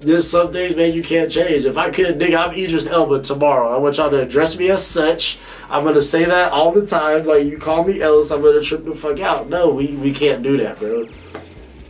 there's 0.00 0.28
some 0.28 0.52
things, 0.52 0.74
man, 0.74 0.92
you 0.92 1.04
can't 1.04 1.30
change. 1.30 1.64
If 1.64 1.78
I 1.78 1.90
could, 1.90 2.18
nigga, 2.18 2.44
I'm 2.44 2.54
Idris 2.58 2.88
Elba 2.88 3.22
tomorrow. 3.22 3.72
I 3.72 3.78
want 3.78 3.98
y'all 3.98 4.10
to 4.10 4.20
address 4.20 4.58
me 4.58 4.68
as 4.70 4.84
such. 4.84 5.38
I'm 5.70 5.84
gonna 5.84 6.02
say 6.02 6.24
that 6.24 6.50
all 6.50 6.72
the 6.72 6.84
time. 6.84 7.24
Like 7.24 7.44
you 7.44 7.56
call 7.56 7.84
me 7.84 8.02
else, 8.02 8.32
I'm 8.32 8.42
gonna 8.42 8.60
trip 8.60 8.84
the 8.84 8.96
fuck 8.96 9.20
out. 9.20 9.48
No, 9.48 9.70
we 9.70 9.94
we 9.94 10.12
can't 10.12 10.42
do 10.42 10.56
that, 10.56 10.80
bro. 10.80 11.08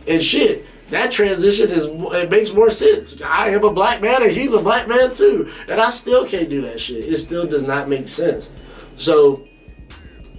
And 0.07 0.21
shit, 0.21 0.67
that 0.93 1.11
transition 1.11 1.71
is 1.71 1.85
it 1.87 2.29
makes 2.29 2.53
more 2.53 2.69
sense. 2.69 3.19
I 3.21 3.49
am 3.49 3.63
a 3.63 3.73
black 3.73 3.99
man 3.99 4.21
and 4.21 4.31
he's 4.31 4.53
a 4.53 4.61
black 4.61 4.87
man 4.87 5.11
too, 5.11 5.51
and 5.67 5.81
I 5.81 5.89
still 5.89 6.25
can't 6.25 6.49
do 6.49 6.61
that 6.61 6.79
shit. 6.79 7.03
It 7.03 7.17
still 7.17 7.47
does 7.47 7.63
not 7.63 7.89
make 7.89 8.07
sense. 8.07 8.51
So 8.95 9.43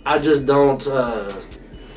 I 0.07 0.19
just 0.19 0.47
don't. 0.47 0.87
Uh, 0.87 1.33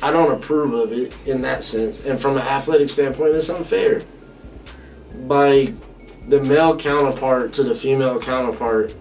I 0.02 0.10
don't 0.10 0.32
approve 0.32 0.74
of 0.74 0.92
it 0.92 1.14
in 1.26 1.42
that 1.42 1.62
sense. 1.62 2.04
And 2.06 2.20
from 2.20 2.36
an 2.36 2.42
athletic 2.42 2.88
standpoint, 2.88 3.34
it's 3.34 3.48
unfair. 3.48 4.02
By 5.26 5.72
the 6.26 6.40
male 6.40 6.76
counterpart 6.76 7.52
to 7.54 7.62
the 7.62 7.74
female 7.74 8.20
counterpart, 8.20 8.94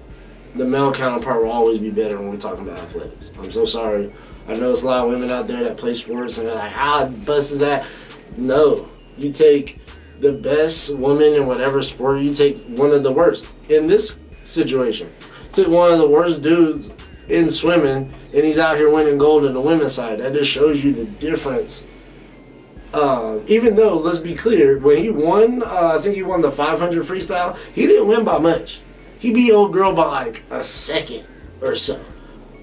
the 0.53 0.65
male 0.65 0.91
counterpart 0.91 1.43
will 1.43 1.51
always 1.51 1.77
be 1.77 1.91
better 1.91 2.17
when 2.17 2.29
we're 2.29 2.37
talking 2.37 2.67
about 2.67 2.79
athletics. 2.79 3.31
I'm 3.37 3.51
so 3.51 3.65
sorry. 3.65 4.11
I 4.47 4.53
know 4.53 4.59
there's 4.59 4.83
a 4.83 4.87
lot 4.87 5.03
of 5.03 5.09
women 5.09 5.29
out 5.29 5.47
there 5.47 5.63
that 5.63 5.77
play 5.77 5.93
sports 5.93 6.37
and 6.37 6.47
they're 6.47 6.55
like, 6.55 6.75
ah, 6.75 7.11
bust 7.25 7.51
is 7.51 7.59
that. 7.59 7.85
No. 8.37 8.89
You 9.17 9.31
take 9.31 9.79
the 10.19 10.33
best 10.33 10.95
woman 10.95 11.33
in 11.33 11.47
whatever 11.47 11.81
sport, 11.81 12.21
you 12.21 12.33
take 12.33 12.57
one 12.65 12.91
of 12.91 13.03
the 13.03 13.11
worst. 13.11 13.49
In 13.69 13.87
this 13.87 14.17
situation. 14.47 15.09
Took 15.51 15.67
one 15.67 15.91
of 15.91 15.99
the 15.99 16.07
worst 16.07 16.41
dudes 16.41 16.93
in 17.29 17.49
swimming, 17.49 18.13
and 18.33 18.45
he's 18.45 18.57
out 18.57 18.77
here 18.77 18.89
winning 18.89 19.17
gold 19.17 19.45
in 19.45 19.53
the 19.53 19.61
women's 19.61 19.93
side. 19.93 20.19
That 20.19 20.33
just 20.33 20.49
shows 20.49 20.83
you 20.83 20.93
the 20.93 21.05
difference. 21.05 21.83
Um, 22.93 23.43
even 23.47 23.75
though, 23.75 23.97
let's 23.97 24.17
be 24.17 24.33
clear, 24.33 24.79
when 24.79 24.97
he 24.97 25.09
won, 25.09 25.61
uh, 25.61 25.95
I 25.97 26.01
think 26.01 26.15
he 26.15 26.23
won 26.23 26.41
the 26.41 26.51
500 26.51 27.03
freestyle, 27.03 27.57
he 27.73 27.85
didn't 27.85 28.07
win 28.07 28.23
by 28.23 28.37
much. 28.37 28.79
He 29.19 29.33
beat 29.33 29.51
old 29.51 29.73
girl 29.73 29.93
by 29.93 30.05
like 30.05 30.43
a 30.49 30.63
second 30.63 31.25
or 31.61 31.75
so. 31.75 32.03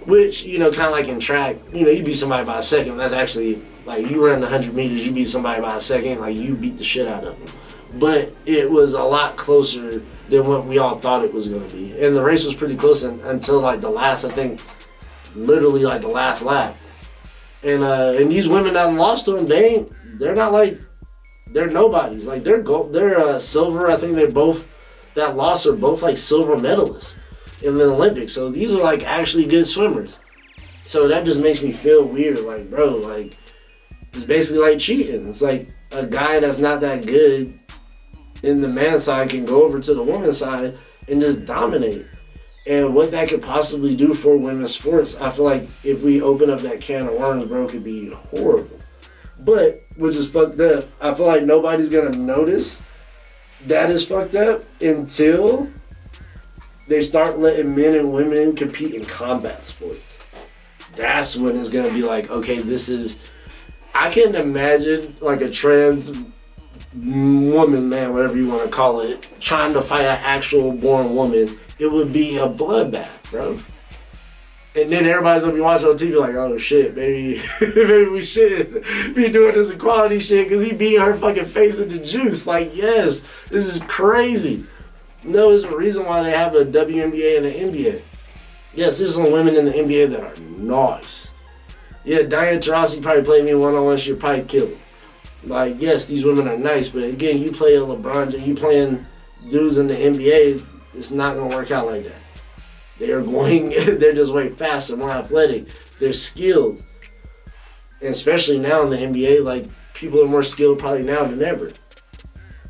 Which, 0.07 0.43
you 0.43 0.59
know, 0.59 0.71
kind 0.71 0.87
of 0.87 0.93
like 0.93 1.09
in 1.09 1.19
track, 1.19 1.57
you 1.73 1.83
know, 1.83 1.91
you 1.91 2.03
beat 2.03 2.15
somebody 2.15 2.45
by 2.45 2.59
a 2.59 2.63
second. 2.63 2.99
That's 2.99 3.15
actually, 3.15 3.63
like, 3.87 4.07
you 4.07 4.27
run 4.27 4.41
100 4.41 4.75
meters, 4.75 5.07
you 5.07 5.13
beat 5.13 5.29
somebody 5.29 5.63
by 5.63 5.77
a 5.77 5.81
second, 5.81 6.21
like, 6.21 6.37
you 6.37 6.55
beat 6.55 6.77
the 6.77 6.85
shit 6.85 7.09
out 7.09 7.25
of 7.25 7.39
them. 7.39 7.99
But 7.99 8.35
it 8.45 8.71
was 8.71 8.93
a 8.93 9.03
lot 9.03 9.37
closer 9.37 10.03
than 10.29 10.47
what 10.47 10.67
we 10.67 10.79
all 10.79 10.99
thought 10.99 11.25
it 11.25 11.33
was 11.33 11.49
going 11.49 11.67
to 11.67 11.75
be. 11.75 11.99
And 12.05 12.15
the 12.15 12.23
race 12.23 12.45
was 12.45 12.55
pretty 12.55 12.77
close 12.77 13.03
until, 13.03 13.61
like, 13.61 13.81
the 13.81 13.89
last, 13.89 14.25
I 14.25 14.31
think, 14.31 14.61
literally, 15.35 15.85
like, 15.85 16.03
the 16.03 16.09
last 16.09 16.43
lap. 16.43 16.77
And, 17.63 17.83
uh, 17.83 18.15
and 18.19 18.31
these 18.31 18.47
women 18.49 18.75
that 18.75 18.93
lost 18.93 19.25
to 19.25 19.33
them, 19.33 19.47
they 19.47 19.77
ain't, 19.77 20.19
they're 20.19 20.35
not 20.35 20.53
like, 20.53 20.79
they're 21.53 21.71
nobodies. 21.71 22.27
Like, 22.27 22.45
they're 22.45 22.61
gold, 22.61 22.93
they're 22.93 23.19
uh, 23.19 23.39
silver. 23.39 23.91
I 23.91 23.97
think 23.97 24.17
they're 24.17 24.31
both, 24.31 24.67
that 25.15 25.35
loss 25.35 25.65
are 25.67 25.73
both, 25.73 26.03
like, 26.03 26.19
silver 26.19 26.57
medalists 26.57 27.17
in 27.65 27.79
the 27.79 27.85
Olympics. 27.85 28.33
So 28.33 28.51
these 28.51 28.73
are 28.73 28.83
like 28.83 29.03
actually 29.03 29.47
good 29.47 29.67
swimmers. 29.67 30.17
So 30.85 31.09
that 31.09 31.25
just 31.25 31.41
makes 31.41 31.63
me 31.63 31.73
feel 31.73 32.05
weird. 32.05 32.41
Like, 32.41 32.69
bro, 32.69 32.97
like 32.97 33.37
it's 34.13 34.25
basically 34.25 34.63
like 34.63 34.79
cheating. 34.79 35.27
It's 35.27 35.43
like 35.43 35.69
a 35.91 36.07
guy 36.07 36.41
that's 36.41 36.59
not 36.59 36.81
that 36.83 37.07
good 37.07 37.59
in 38.43 38.61
the 38.61 38.69
man 38.69 38.99
side 38.99 39.31
can 39.31 39.47
go 39.47 39.65
over 39.65 39.81
to 39.81 39.95
the 39.95 40.03
woman 40.03 40.33
side 40.33 40.77
and 41.09 41.21
just 41.21 41.45
dominate. 41.45 42.07
And 42.67 42.95
what 42.95 43.11
that 43.11 43.29
could 43.29 43.43
possibly 43.43 43.95
do 43.95 44.15
for 44.15 44.39
women's 44.39 44.75
sports, 44.75 45.17
I 45.17 45.31
feel 45.31 45.45
like 45.45 45.63
if 45.85 46.03
we 46.03 46.23
open 46.23 46.49
up 46.49 46.61
that 46.61 46.81
can 46.81 47.07
of 47.07 47.15
worms, 47.15 47.49
bro, 47.49 47.69
could 47.69 47.85
be 47.85 48.11
horrible. 48.11 48.79
But 49.39 49.75
which 49.97 50.17
is 50.17 50.31
fucked 50.31 50.61
up. 50.61 50.85
I 51.01 51.13
feel 51.15 51.27
like 51.27 51.45
nobody's 51.45 51.89
gonna 51.89 52.17
notice 52.17 52.83
that 53.67 53.91
is 53.91 54.07
fucked 54.07 54.35
up 54.35 54.65
until 54.81 55.69
they 56.87 57.01
start 57.03 57.39
letting 57.39 57.75
men 57.75 57.95
and 57.95 58.13
women 58.13 58.55
compete 58.55 58.95
in 58.95 59.05
combat 59.05 59.65
sports. 59.65 60.19
That's 60.97 61.37
when 61.37 61.57
it's 61.57 61.71
gonna 61.71 61.93
be 61.93 62.03
like, 62.03 62.31
okay, 62.31 62.59
this 62.59 62.89
is. 62.89 63.19
I 63.95 64.11
can 64.11 64.35
imagine 64.35 65.17
like 65.21 65.41
a 65.41 65.49
trans 65.49 66.13
woman, 66.95 67.89
man, 67.89 68.13
whatever 68.13 68.37
you 68.37 68.49
want 68.49 68.65
to 68.65 68.69
call 68.69 69.01
it, 69.01 69.29
trying 69.41 69.73
to 69.75 69.83
fight 69.83 70.05
an 70.05 70.19
actual 70.23 70.73
born 70.73 71.15
woman. 71.15 71.59
It 71.79 71.91
would 71.91 72.13
be 72.13 72.39
a 72.39 72.49
bloodbath, 72.49 73.31
bro. 73.31 73.59
And 74.77 74.91
then 74.91 75.05
everybody's 75.07 75.45
gonna 75.45 75.55
be 75.55 75.61
watching 75.61 75.89
on 75.89 75.97
TV 75.97 76.19
like, 76.19 76.35
oh 76.35 76.59
shit, 76.59 76.97
maybe 76.97 77.41
maybe 77.61 78.09
we 78.09 78.25
shouldn't 78.25 78.85
be 79.15 79.31
doing 79.31 79.55
this 79.55 79.71
equality 79.71 80.19
shit 80.19 80.49
because 80.49 80.65
he 80.65 80.73
beat 80.73 81.01
her 81.01 81.15
fucking 81.15 81.47
face 81.47 81.79
into 81.79 81.99
juice. 82.05 82.47
Like, 82.47 82.75
yes, 82.75 83.25
this 83.51 83.67
is 83.73 83.81
crazy. 83.85 84.67
No, 85.25 85.49
there's 85.49 85.65
a 85.65 85.77
reason 85.77 86.05
why 86.05 86.23
they 86.23 86.33
have 86.33 86.55
a 86.55 86.65
WNBA 86.65 87.39
and 87.39 87.47
an 87.47 87.73
NBA. 87.73 88.03
Yes, 88.75 88.99
there's 88.99 89.15
some 89.15 89.33
women 89.33 89.57
in 89.57 89.65
the 89.65 89.73
NBA 89.73 90.11
that 90.11 90.21
are 90.21 90.37
nice. 90.59 91.31
Yeah, 92.05 92.23
Diana 92.23 92.59
Taurasi 92.59 93.01
probably 93.01 93.23
played 93.23 93.45
me 93.45 93.55
one 93.55 93.75
on 93.75 93.85
one, 93.85 93.97
she'd 93.97 94.21
probably 94.21 94.45
kill 94.45 94.69
me. 94.69 94.77
Like, 95.45 95.77
yes, 95.79 96.05
these 96.07 96.25
women 96.25 96.49
are 96.49 96.59
nice, 96.59 96.89
but 96.89 97.05
again, 97.05 97.39
you 97.39 97.53
play 97.53 97.77
a 97.77 97.81
LeBron, 97.81 98.47
you 98.47 98.55
playing 98.55 99.07
dudes 99.51 99.79
in 99.79 99.87
the 99.87 99.95
NBA, 99.95 100.65
it's 100.95 101.11
not 101.11 101.37
gonna 101.37 101.55
work 101.55 101.71
out 101.71 101.87
like 101.87 102.05
that. 102.05 102.21
They 102.99 103.11
are 103.11 103.23
going, 103.23 103.71
they're 103.87 104.13
just 104.13 104.33
way 104.33 104.51
faster, 104.51 104.97
more 104.97 105.11
athletic, 105.11 105.69
they're 105.99 106.13
skilled. 106.13 106.83
And 108.01 108.11
especially 108.11 108.59
now 108.59 108.83
in 108.83 108.91
the 108.91 108.97
NBA, 108.99 109.45
like 109.45 109.67
people 109.95 110.23
are 110.23 110.29
more 110.29 110.43
skilled 110.43 110.79
probably 110.79 111.03
now 111.03 111.25
than 111.25 111.43
ever. 111.43 111.71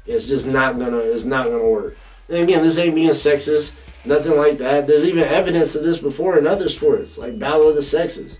It's 0.07 0.29
just 0.29 0.47
not 0.47 0.79
gonna, 0.79 0.99
it's 0.99 1.25
not 1.25 1.47
gonna 1.47 1.65
work. 1.65 1.97
And 2.29 2.39
again, 2.39 2.63
this 2.63 2.79
ain't 2.79 2.95
being 2.95 3.11
sexist, 3.11 3.75
nothing 4.07 4.37
like 4.37 4.59
that. 4.59 4.87
There's 4.87 5.05
even 5.05 5.25
evidence 5.25 5.75
of 5.75 5.85
this 5.85 5.99
before 5.99 6.39
in 6.39 6.47
other 6.47 6.69
sports, 6.69 7.19
like 7.19 7.39
Battle 7.39 7.69
of 7.69 7.75
the 7.75 7.83
Sexes. 7.83 8.39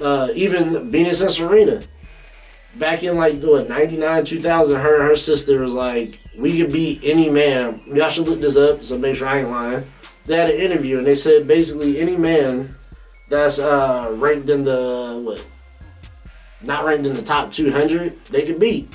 Uh, 0.00 0.28
even 0.34 0.90
Venus 0.90 1.20
and 1.20 1.30
Serena. 1.30 1.82
Back 2.76 3.02
in 3.02 3.16
like 3.16 3.40
what 3.40 3.68
99, 3.68 4.24
2000, 4.24 4.80
her 4.80 5.00
and 5.00 5.08
her 5.08 5.16
sister 5.16 5.62
was 5.62 5.72
like, 5.72 6.18
we 6.36 6.58
could 6.58 6.72
beat 6.72 7.00
any 7.02 7.30
man. 7.30 7.80
Y'all 7.86 8.10
should 8.10 8.28
look 8.28 8.40
this 8.40 8.56
up, 8.56 8.82
so 8.82 8.98
make 8.98 9.16
sure 9.16 9.28
I 9.28 9.38
ain't 9.38 9.50
lying. 9.50 9.84
They 10.26 10.36
had 10.36 10.50
an 10.50 10.60
interview 10.60 10.98
and 10.98 11.06
they 11.06 11.14
said 11.14 11.46
basically 11.46 12.00
any 12.00 12.16
man 12.16 12.76
that's 13.30 13.58
uh, 13.58 14.12
ranked 14.16 14.50
in 14.50 14.64
the 14.64 15.20
what 15.24 15.46
not 16.62 16.84
ranked 16.84 17.06
in 17.06 17.14
the 17.14 17.22
top 17.22 17.52
200, 17.52 18.24
they 18.26 18.42
could 18.42 18.58
beat. 18.58 18.92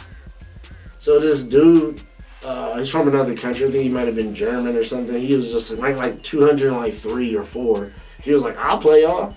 So 0.97 1.19
this 1.19 1.43
dude 1.43 2.01
uh, 2.43 2.77
he's 2.77 2.89
from 2.89 3.07
another 3.07 3.35
country. 3.35 3.67
I 3.67 3.71
think 3.71 3.83
he 3.83 3.89
might 3.89 4.07
have 4.07 4.15
been 4.15 4.33
German 4.33 4.75
or 4.75 4.83
something. 4.83 5.19
He 5.19 5.35
was 5.35 5.51
just 5.51 5.71
ranked 5.73 5.99
like 5.99 6.21
203 6.23 7.35
or 7.35 7.43
four. 7.43 7.93
He 8.23 8.31
was 8.31 8.43
like, 8.43 8.57
"I'll 8.57 8.79
play 8.79 9.03
y'all." 9.03 9.35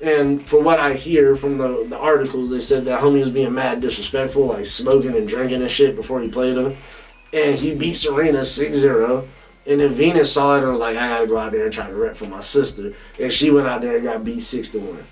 And 0.00 0.46
from 0.46 0.64
what 0.64 0.80
I 0.80 0.94
hear 0.94 1.34
from 1.34 1.56
the, 1.56 1.86
the 1.88 1.96
articles, 1.96 2.50
they 2.50 2.60
said 2.60 2.84
that 2.84 3.00
homie 3.00 3.20
was 3.20 3.30
being 3.30 3.54
mad 3.54 3.80
disrespectful, 3.80 4.46
like 4.46 4.66
smoking 4.66 5.16
and 5.16 5.26
drinking 5.26 5.62
and 5.62 5.70
shit 5.70 5.96
before 5.96 6.20
he 6.20 6.28
played 6.28 6.56
him. 6.56 6.76
And 7.32 7.56
he 7.56 7.74
beat 7.74 7.94
Serena 7.94 8.40
6-0. 8.40 9.26
And 9.66 9.80
then 9.80 9.94
Venus 9.94 10.30
saw 10.32 10.56
it 10.56 10.58
and 10.58 10.68
was 10.68 10.80
like, 10.80 10.96
I 10.96 11.08
gotta 11.08 11.26
go 11.26 11.38
out 11.38 11.52
there 11.52 11.64
and 11.64 11.72
try 11.72 11.86
to 11.86 11.94
rep 11.94 12.16
for 12.16 12.26
my 12.26 12.40
sister. 12.40 12.92
And 13.18 13.32
she 13.32 13.50
went 13.50 13.66
out 13.66 13.80
there 13.80 13.96
and 13.96 14.04
got 14.04 14.24
beat 14.24 14.40
6 14.40 14.70
to 14.70 14.78
1. 14.78 15.06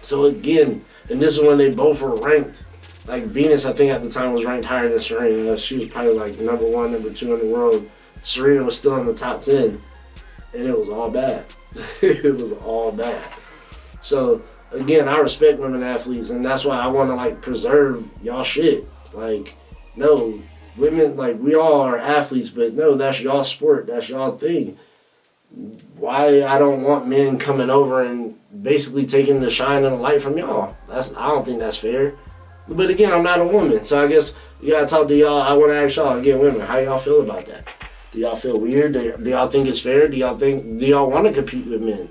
So 0.00 0.24
again, 0.24 0.84
and 1.08 1.22
this 1.22 1.36
is 1.36 1.42
when 1.42 1.58
they 1.58 1.70
both 1.70 2.02
were 2.02 2.16
ranked 2.16 2.64
like 3.08 3.24
Venus, 3.24 3.64
I 3.64 3.72
think 3.72 3.90
at 3.90 4.02
the 4.02 4.10
time 4.10 4.32
was 4.32 4.44
ranked 4.44 4.66
higher 4.66 4.88
than 4.88 4.98
Serena. 4.98 5.56
She 5.56 5.76
was 5.76 5.86
probably 5.86 6.14
like 6.14 6.38
number 6.38 6.66
one, 6.70 6.92
number 6.92 7.10
two 7.10 7.34
in 7.34 7.48
the 7.48 7.52
world. 7.52 7.88
Serena 8.22 8.62
was 8.62 8.76
still 8.76 8.96
in 8.96 9.06
the 9.06 9.14
top 9.14 9.40
ten, 9.40 9.80
and 10.52 10.62
it 10.62 10.78
was 10.78 10.88
all 10.90 11.10
bad. 11.10 11.46
it 12.02 12.38
was 12.38 12.52
all 12.52 12.92
bad. 12.92 13.24
So 14.00 14.42
again, 14.72 15.08
I 15.08 15.18
respect 15.18 15.58
women 15.58 15.82
athletes, 15.82 16.30
and 16.30 16.44
that's 16.44 16.64
why 16.64 16.78
I 16.78 16.86
want 16.88 17.10
to 17.10 17.14
like 17.14 17.40
preserve 17.40 18.06
y'all 18.22 18.44
shit. 18.44 18.86
Like, 19.14 19.56
no, 19.96 20.40
women 20.76 21.16
like 21.16 21.38
we 21.38 21.54
all 21.54 21.80
are 21.80 21.98
athletes, 21.98 22.50
but 22.50 22.74
no, 22.74 22.94
that's 22.94 23.20
y'all 23.20 23.44
sport. 23.44 23.86
That's 23.86 24.10
y'all 24.10 24.36
thing. 24.36 24.78
Why 25.96 26.44
I 26.44 26.58
don't 26.58 26.82
want 26.82 27.08
men 27.08 27.38
coming 27.38 27.70
over 27.70 28.04
and 28.04 28.36
basically 28.62 29.06
taking 29.06 29.40
the 29.40 29.48
shine 29.48 29.84
and 29.84 29.94
the 29.94 29.98
light 29.98 30.20
from 30.20 30.36
y'all. 30.36 30.76
That's 30.88 31.14
I 31.14 31.28
don't 31.28 31.46
think 31.46 31.58
that's 31.58 31.78
fair. 31.78 32.14
But 32.68 32.90
again, 32.90 33.12
I'm 33.12 33.22
not 33.22 33.40
a 33.40 33.44
woman, 33.44 33.82
so 33.82 34.02
I 34.02 34.06
guess 34.06 34.34
you 34.60 34.72
gotta 34.72 34.86
talk 34.86 35.08
to 35.08 35.16
y'all. 35.16 35.40
I 35.40 35.54
want 35.54 35.72
to 35.72 35.76
ask 35.76 35.96
y'all 35.96 36.18
again, 36.18 36.38
women, 36.38 36.60
how 36.60 36.78
y'all 36.78 36.98
feel 36.98 37.22
about 37.22 37.46
that? 37.46 37.66
Do 38.12 38.18
y'all 38.18 38.36
feel 38.36 38.58
weird? 38.58 38.92
Do, 38.92 39.16
do 39.16 39.30
y'all 39.30 39.48
think 39.48 39.68
it's 39.68 39.80
fair? 39.80 40.08
Do 40.08 40.16
y'all 40.16 40.36
think 40.36 40.78
do 40.78 40.86
y'all 40.86 41.10
want 41.10 41.26
to 41.26 41.32
compete 41.32 41.66
with 41.66 41.82
men? 41.82 42.10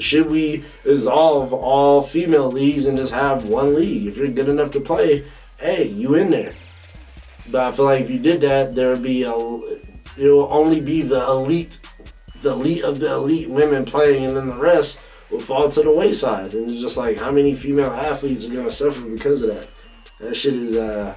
Should 0.00 0.26
we 0.26 0.64
dissolve 0.84 1.52
all 1.52 2.02
female 2.02 2.50
leagues 2.50 2.86
and 2.86 2.96
just 2.96 3.12
have 3.12 3.48
one 3.48 3.74
league? 3.74 4.06
If 4.06 4.16
you're 4.16 4.28
good 4.28 4.48
enough 4.48 4.70
to 4.72 4.80
play, 4.80 5.24
hey, 5.58 5.86
you 5.88 6.14
in 6.14 6.30
there. 6.30 6.52
But 7.50 7.64
I 7.64 7.72
feel 7.72 7.84
like 7.84 8.02
if 8.02 8.10
you 8.10 8.18
did 8.18 8.40
that, 8.40 8.74
there 8.74 8.90
would 8.90 9.02
be 9.02 9.22
a. 9.22 9.32
It 9.32 10.30
will 10.30 10.48
only 10.50 10.80
be 10.80 11.02
the 11.02 11.24
elite, 11.26 11.80
the 12.40 12.52
elite 12.52 12.84
of 12.84 13.00
the 13.00 13.12
elite 13.12 13.50
women 13.50 13.84
playing, 13.84 14.24
and 14.24 14.36
then 14.36 14.48
the 14.48 14.56
rest 14.56 14.98
will 15.30 15.40
fall 15.40 15.70
to 15.70 15.82
the 15.82 15.90
wayside. 15.90 16.54
And 16.54 16.68
it's 16.68 16.80
just 16.80 16.96
like 16.96 17.18
how 17.18 17.30
many 17.30 17.54
female 17.54 17.90
athletes 17.90 18.44
are 18.44 18.52
gonna 18.52 18.70
suffer 18.70 19.08
because 19.08 19.42
of 19.42 19.54
that. 19.54 19.68
That 20.20 20.34
shit 20.34 20.54
is 20.54 20.76
uh 20.76 21.16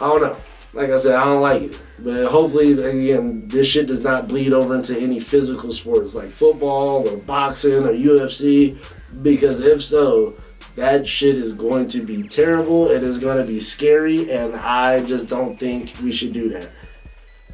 I 0.00 0.06
don't 0.06 0.22
know. 0.22 0.36
Like 0.72 0.90
I 0.90 0.96
said, 0.96 1.16
I 1.16 1.24
don't 1.24 1.42
like 1.42 1.62
it. 1.62 1.80
But 1.98 2.28
hopefully 2.28 2.72
again, 2.72 3.48
this 3.48 3.66
shit 3.66 3.88
does 3.88 4.00
not 4.00 4.28
bleed 4.28 4.52
over 4.52 4.74
into 4.76 4.98
any 4.98 5.20
physical 5.20 5.72
sports 5.72 6.14
like 6.14 6.30
football 6.30 7.08
or 7.08 7.16
boxing 7.18 7.84
or 7.84 7.92
UFC. 7.92 8.78
Because 9.22 9.60
if 9.60 9.82
so, 9.82 10.34
that 10.76 11.06
shit 11.06 11.36
is 11.36 11.52
going 11.52 11.88
to 11.88 12.04
be 12.04 12.22
terrible. 12.22 12.90
It 12.90 13.02
is 13.02 13.18
going 13.18 13.38
to 13.38 13.44
be 13.44 13.58
scary, 13.58 14.30
and 14.30 14.54
I 14.54 15.04
just 15.04 15.28
don't 15.28 15.58
think 15.58 15.92
we 16.02 16.12
should 16.12 16.32
do 16.32 16.48
that. 16.50 16.70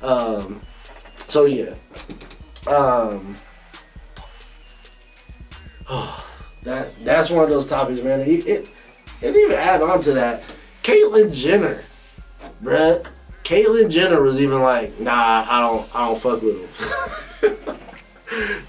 Um, 0.03 0.61
so 1.27 1.47
yeah. 1.47 1.75
Um, 2.67 3.37
Oh, 5.89 6.29
that 6.63 7.05
that's 7.05 7.31
one 7.31 7.45
of 7.45 7.51
those 7.51 7.67
topics, 7.67 8.01
man. 8.01 8.21
It, 8.21 8.47
it, 8.47 8.69
even 9.23 9.53
add 9.53 9.83
on 9.83 10.01
to 10.03 10.13
that. 10.15 10.43
Caitlyn 10.83 11.35
Jenner, 11.35 11.83
bruh. 12.63 13.07
Caitlyn 13.45 13.91
Jenner 13.91 14.23
was 14.23 14.41
even 14.41 14.61
like, 14.61 14.99
nah, 14.99 15.47
I 15.49 15.61
don't, 15.61 15.95
I 15.95 16.09
don't 16.09 16.21
fuck 16.21 16.43
with 16.43 16.61
him. 16.61 17.77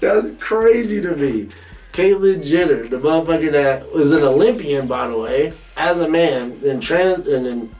that's 0.00 0.30
crazy 0.40 1.00
to 1.00 1.16
me. 1.16 1.48
Caitlyn 1.92 2.46
Jenner, 2.46 2.86
the 2.86 2.96
motherfucker 2.96 3.50
that 3.50 3.90
was 3.92 4.12
an 4.12 4.22
Olympian, 4.22 4.86
by 4.86 5.08
the 5.08 5.18
way, 5.18 5.52
as 5.76 6.00
a 6.00 6.08
man, 6.08 6.60
then 6.60 6.78
trans 6.78 7.26
and 7.26 7.44
then 7.44 7.74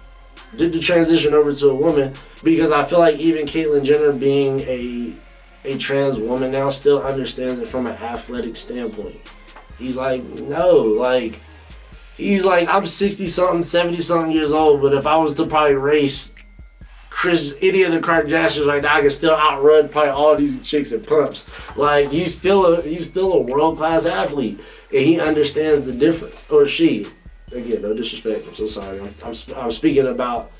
did 0.57 0.73
the 0.73 0.81
transition 0.81 1.35
over 1.35 1.55
to 1.55 1.69
a 1.69 1.75
woman, 1.75 2.15
because 2.43 2.73
I 2.73 2.85
feel 2.85 2.99
like 2.99 3.17
even 3.19 3.47
Caitlyn 3.47 3.85
Jenner 3.85 4.13
being 4.13 4.61
a 4.61 5.15
a 5.69 5.79
trans 5.79 6.19
woman 6.19 6.53
now 6.53 6.71
still 6.71 7.03
understands 7.03 7.61
it 7.61 7.69
from 7.69 7.87
an 7.87 7.95
athletic 7.95 8.57
standpoint. 8.57 9.21
He's 9.79 9.97
like, 9.97 10.25
no, 10.25 10.79
like 10.79 11.41
he's 12.17 12.45
like, 12.45 12.69
I'm 12.69 12.87
60 12.87 13.27
something, 13.27 13.63
70 13.63 14.01
something 14.01 14.33
years 14.33 14.53
old, 14.53 14.81
but 14.83 14.95
if 14.95 15.07
I 15.07 15.17
was 15.17 15.35
to 15.35 15.47
probably 15.47 15.75
race 15.75 16.35
Kris, 17.11 17.57
any 17.63 17.83
of 17.83 17.91
the 17.91 17.99
Kardashians 17.99 18.67
right 18.67 18.83
now, 18.83 18.95
I 18.95 19.01
can 19.01 19.11
still 19.11 19.35
outrun 19.35 19.89
probably 19.89 20.11
all 20.11 20.37
these 20.37 20.65
chicks 20.67 20.93
and 20.93 21.05
pumps. 21.05 21.49
Like 21.77 22.11
he's 22.11 22.33
still 22.33 22.65
a 22.67 22.83
he's 22.83 23.07
still 23.07 23.33
a 23.33 23.41
world 23.41 23.77
class 23.77 24.07
athlete, 24.07 24.61
and 24.93 25.05
he 25.05 25.19
understands 25.19 25.85
the 25.85 25.93
difference. 25.93 26.49
Or 26.49 26.67
she, 26.67 27.09
again, 27.51 27.83
no 27.83 27.93
disrespect. 27.93 28.47
I'm 28.47 28.55
so 28.55 28.67
sorry. 28.67 29.01
I'm, 29.01 29.13
I'm, 29.25 29.35
I'm 29.57 29.71
speaking 29.73 30.07
about 30.07 30.53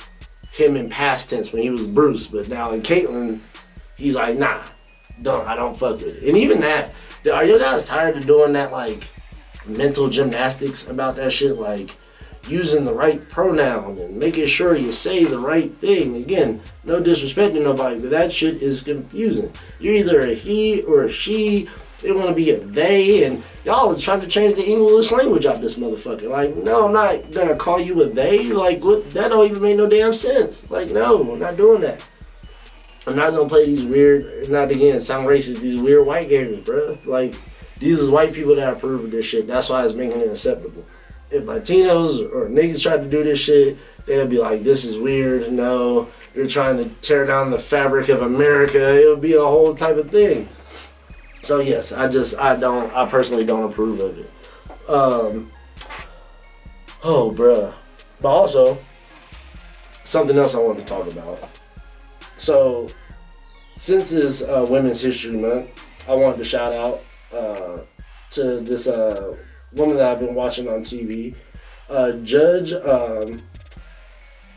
him 0.51 0.75
in 0.75 0.89
past 0.89 1.31
tense 1.31 1.53
when 1.53 1.63
he 1.63 1.71
was 1.71 1.87
Bruce, 1.87 2.27
but 2.27 2.49
now 2.49 2.73
in 2.73 2.83
Caitlyn, 2.83 3.39
he's 3.97 4.17
like, 4.17 4.37
nah, 4.37 4.65
don't 5.23 5.47
I 5.47 5.57
don't 5.57 5.77
fuck 5.77 6.01
with 6.01 6.23
it. 6.23 6.29
And 6.29 6.37
even 6.37 6.61
that, 6.61 6.93
are 7.33 7.45
you 7.45 7.59
guys 7.59 7.87
tired 7.87 8.17
of 8.17 8.27
doing 8.27 8.53
that 8.55 8.73
like 8.73 9.09
mental 9.67 10.09
gymnastics 10.09 10.89
about 10.89 11.17
that 11.17 11.33
shit? 11.33 11.57
Like 11.57 11.97
using 12.47 12.85
the 12.85 12.95
right 12.95 13.29
pronoun 13.29 13.99
and 13.99 14.17
making 14.19 14.47
sure 14.47 14.77
you 14.77 14.91
say 14.93 15.25
the 15.25 15.39
right 15.39 15.77
thing. 15.77 16.17
Again, 16.17 16.61
no 16.85 17.01
disrespect 17.01 17.55
to 17.55 17.61
nobody, 17.61 18.01
but 18.01 18.11
that 18.11 18.33
shit 18.33 18.63
is 18.63 18.83
confusing. 18.83 19.53
You're 19.79 19.95
either 19.95 20.21
a 20.21 20.35
he 20.35 20.83
or 20.83 21.05
a 21.05 21.11
she. 21.11 21.69
They 22.01 22.13
want 22.13 22.29
to 22.29 22.35
be 22.35 22.51
a 22.51 22.61
they, 22.61 23.25
and 23.25 23.43
y'all 23.65 23.91
is 23.91 24.01
trying 24.01 24.21
to 24.21 24.29
change 24.29 24.55
the 24.55 24.65
English 24.65 25.11
language 25.11 25.47
out 25.47 25.61
this 25.61 25.75
motherfucker. 25.75 26.31
Like, 26.31 26.55
no, 26.55 26.87
I'm 26.87 26.93
not 26.93 27.33
gonna 27.33 27.57
call 27.57 27.81
you 27.81 28.01
a 28.03 28.09
they. 28.09 28.45
Like, 28.45 28.85
what? 28.85 29.11
That 29.11 29.31
don't 29.31 29.51
even 29.51 29.61
make 29.61 29.77
no 29.77 29.89
damn 29.89 30.15
sense. 30.15 30.71
Like, 30.71 30.91
no, 30.91 31.33
I'm 31.33 31.41
not 31.41 31.57
doing 31.57 31.81
that. 31.81 32.01
I'm 33.09 33.17
not 33.17 33.33
gonna 33.33 33.49
play 33.49 33.67
these 33.67 33.85
weird, 33.85 34.49
not 34.49 34.71
again, 34.71 35.01
sound 35.01 35.27
racist, 35.27 35.61
these 35.61 35.81
weird 35.81 36.07
white 36.07 36.29
games, 36.29 36.65
bro. 36.65 36.97
Like, 37.05 37.35
these 37.79 38.01
is 38.01 38.11
white 38.11 38.33
people 38.33 38.57
that 38.57 38.73
approve 38.73 39.05
of 39.05 39.11
this 39.11 39.27
shit. 39.27 39.47
That's 39.47 39.69
why 39.69 39.85
it's 39.85 39.95
making 39.95 40.21
it 40.21 40.29
acceptable 40.29 40.85
if 41.31 41.45
Latinos 41.45 42.21
or 42.33 42.49
niggas 42.49 42.83
tried 42.83 42.99
to 42.99 43.09
do 43.09 43.23
this 43.23 43.39
shit, 43.39 43.77
they'd 44.07 44.31
be 44.31 44.39
like, 44.39 44.65
"This 44.65 44.85
is 44.85 44.99
weird." 44.99 45.51
No, 45.53 46.09
you're 46.35 46.47
trying 46.47 46.79
to 46.79 46.89
tear 47.01 47.27
down 47.27 47.51
the 47.51 47.59
fabric 47.59 48.09
of 48.09 48.23
America. 48.23 49.01
It 49.01 49.09
would 49.09 49.21
be 49.21 49.35
a 49.35 49.41
whole 49.45 49.75
type 49.75 49.97
of 49.97 50.11
thing. 50.11 50.49
So 51.43 51.61
yes, 51.61 51.93
I 51.93 52.09
just 52.09 52.39
I 52.39 52.57
don't 52.57 52.95
I 52.95 53.07
personally 53.07 53.45
don't 53.45 53.71
approve 53.71 54.01
of 54.01 54.19
it. 54.19 54.31
Um. 54.89 55.51
Oh, 57.05 57.31
bruh. 57.31 57.73
But 58.21 58.29
also, 58.29 58.79
something 60.03 60.37
else 60.37 60.55
I 60.55 60.59
wanted 60.59 60.81
to 60.81 60.87
talk 60.87 61.11
about. 61.13 61.39
So, 62.39 62.89
since 63.75 64.13
it's 64.13 64.43
uh, 64.43 64.65
Women's 64.71 65.01
History 65.03 65.37
Month, 65.37 65.71
I 66.09 66.15
wanted 66.15 66.39
to 66.39 66.45
shout 66.45 66.73
out 66.73 67.01
uh, 67.33 67.79
to 68.31 68.61
this 68.61 68.87
uh, 68.87 69.37
woman 69.73 69.97
that 69.97 70.13
I've 70.13 70.21
been 70.21 70.37
watching 70.37 70.69
on 70.69 70.81
TV, 70.83 71.35
uh, 71.91 72.13
Judge 72.13 72.73
um, 72.73 73.43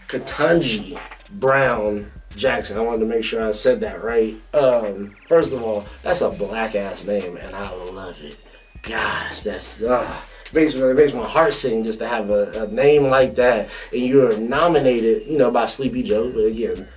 Ketanji 0.07 0.99
Brown 1.31 2.11
Jackson. 2.35 2.77
I 2.77 2.81
wanted 2.81 2.99
to 2.99 3.05
make 3.07 3.23
sure 3.23 3.47
I 3.47 3.51
said 3.51 3.79
that 3.79 4.03
right. 4.03 4.39
Um, 4.53 5.15
first 5.27 5.51
of 5.51 5.63
all, 5.63 5.85
that's 6.03 6.21
a 6.21 6.29
black 6.29 6.75
ass 6.75 7.05
name, 7.05 7.35
and 7.35 7.55
I 7.55 7.71
love 7.71 8.21
it. 8.21 8.37
Gosh, 8.83 9.41
that's 9.41 9.81
uh, 9.81 10.21
makes 10.53 10.75
it 10.75 10.95
makes 10.95 11.13
my 11.13 11.27
heart 11.27 11.53
sing 11.53 11.83
just 11.83 11.99
to 11.99 12.07
have 12.07 12.29
a, 12.29 12.63
a 12.63 12.67
name 12.67 13.07
like 13.07 13.35
that, 13.35 13.69
and 13.91 14.01
you're 14.01 14.37
nominated, 14.37 15.27
you 15.27 15.37
know, 15.37 15.51
by 15.51 15.65
Sleepy 15.65 16.03
Joe. 16.03 16.31
But 16.31 16.45
again, 16.45 16.87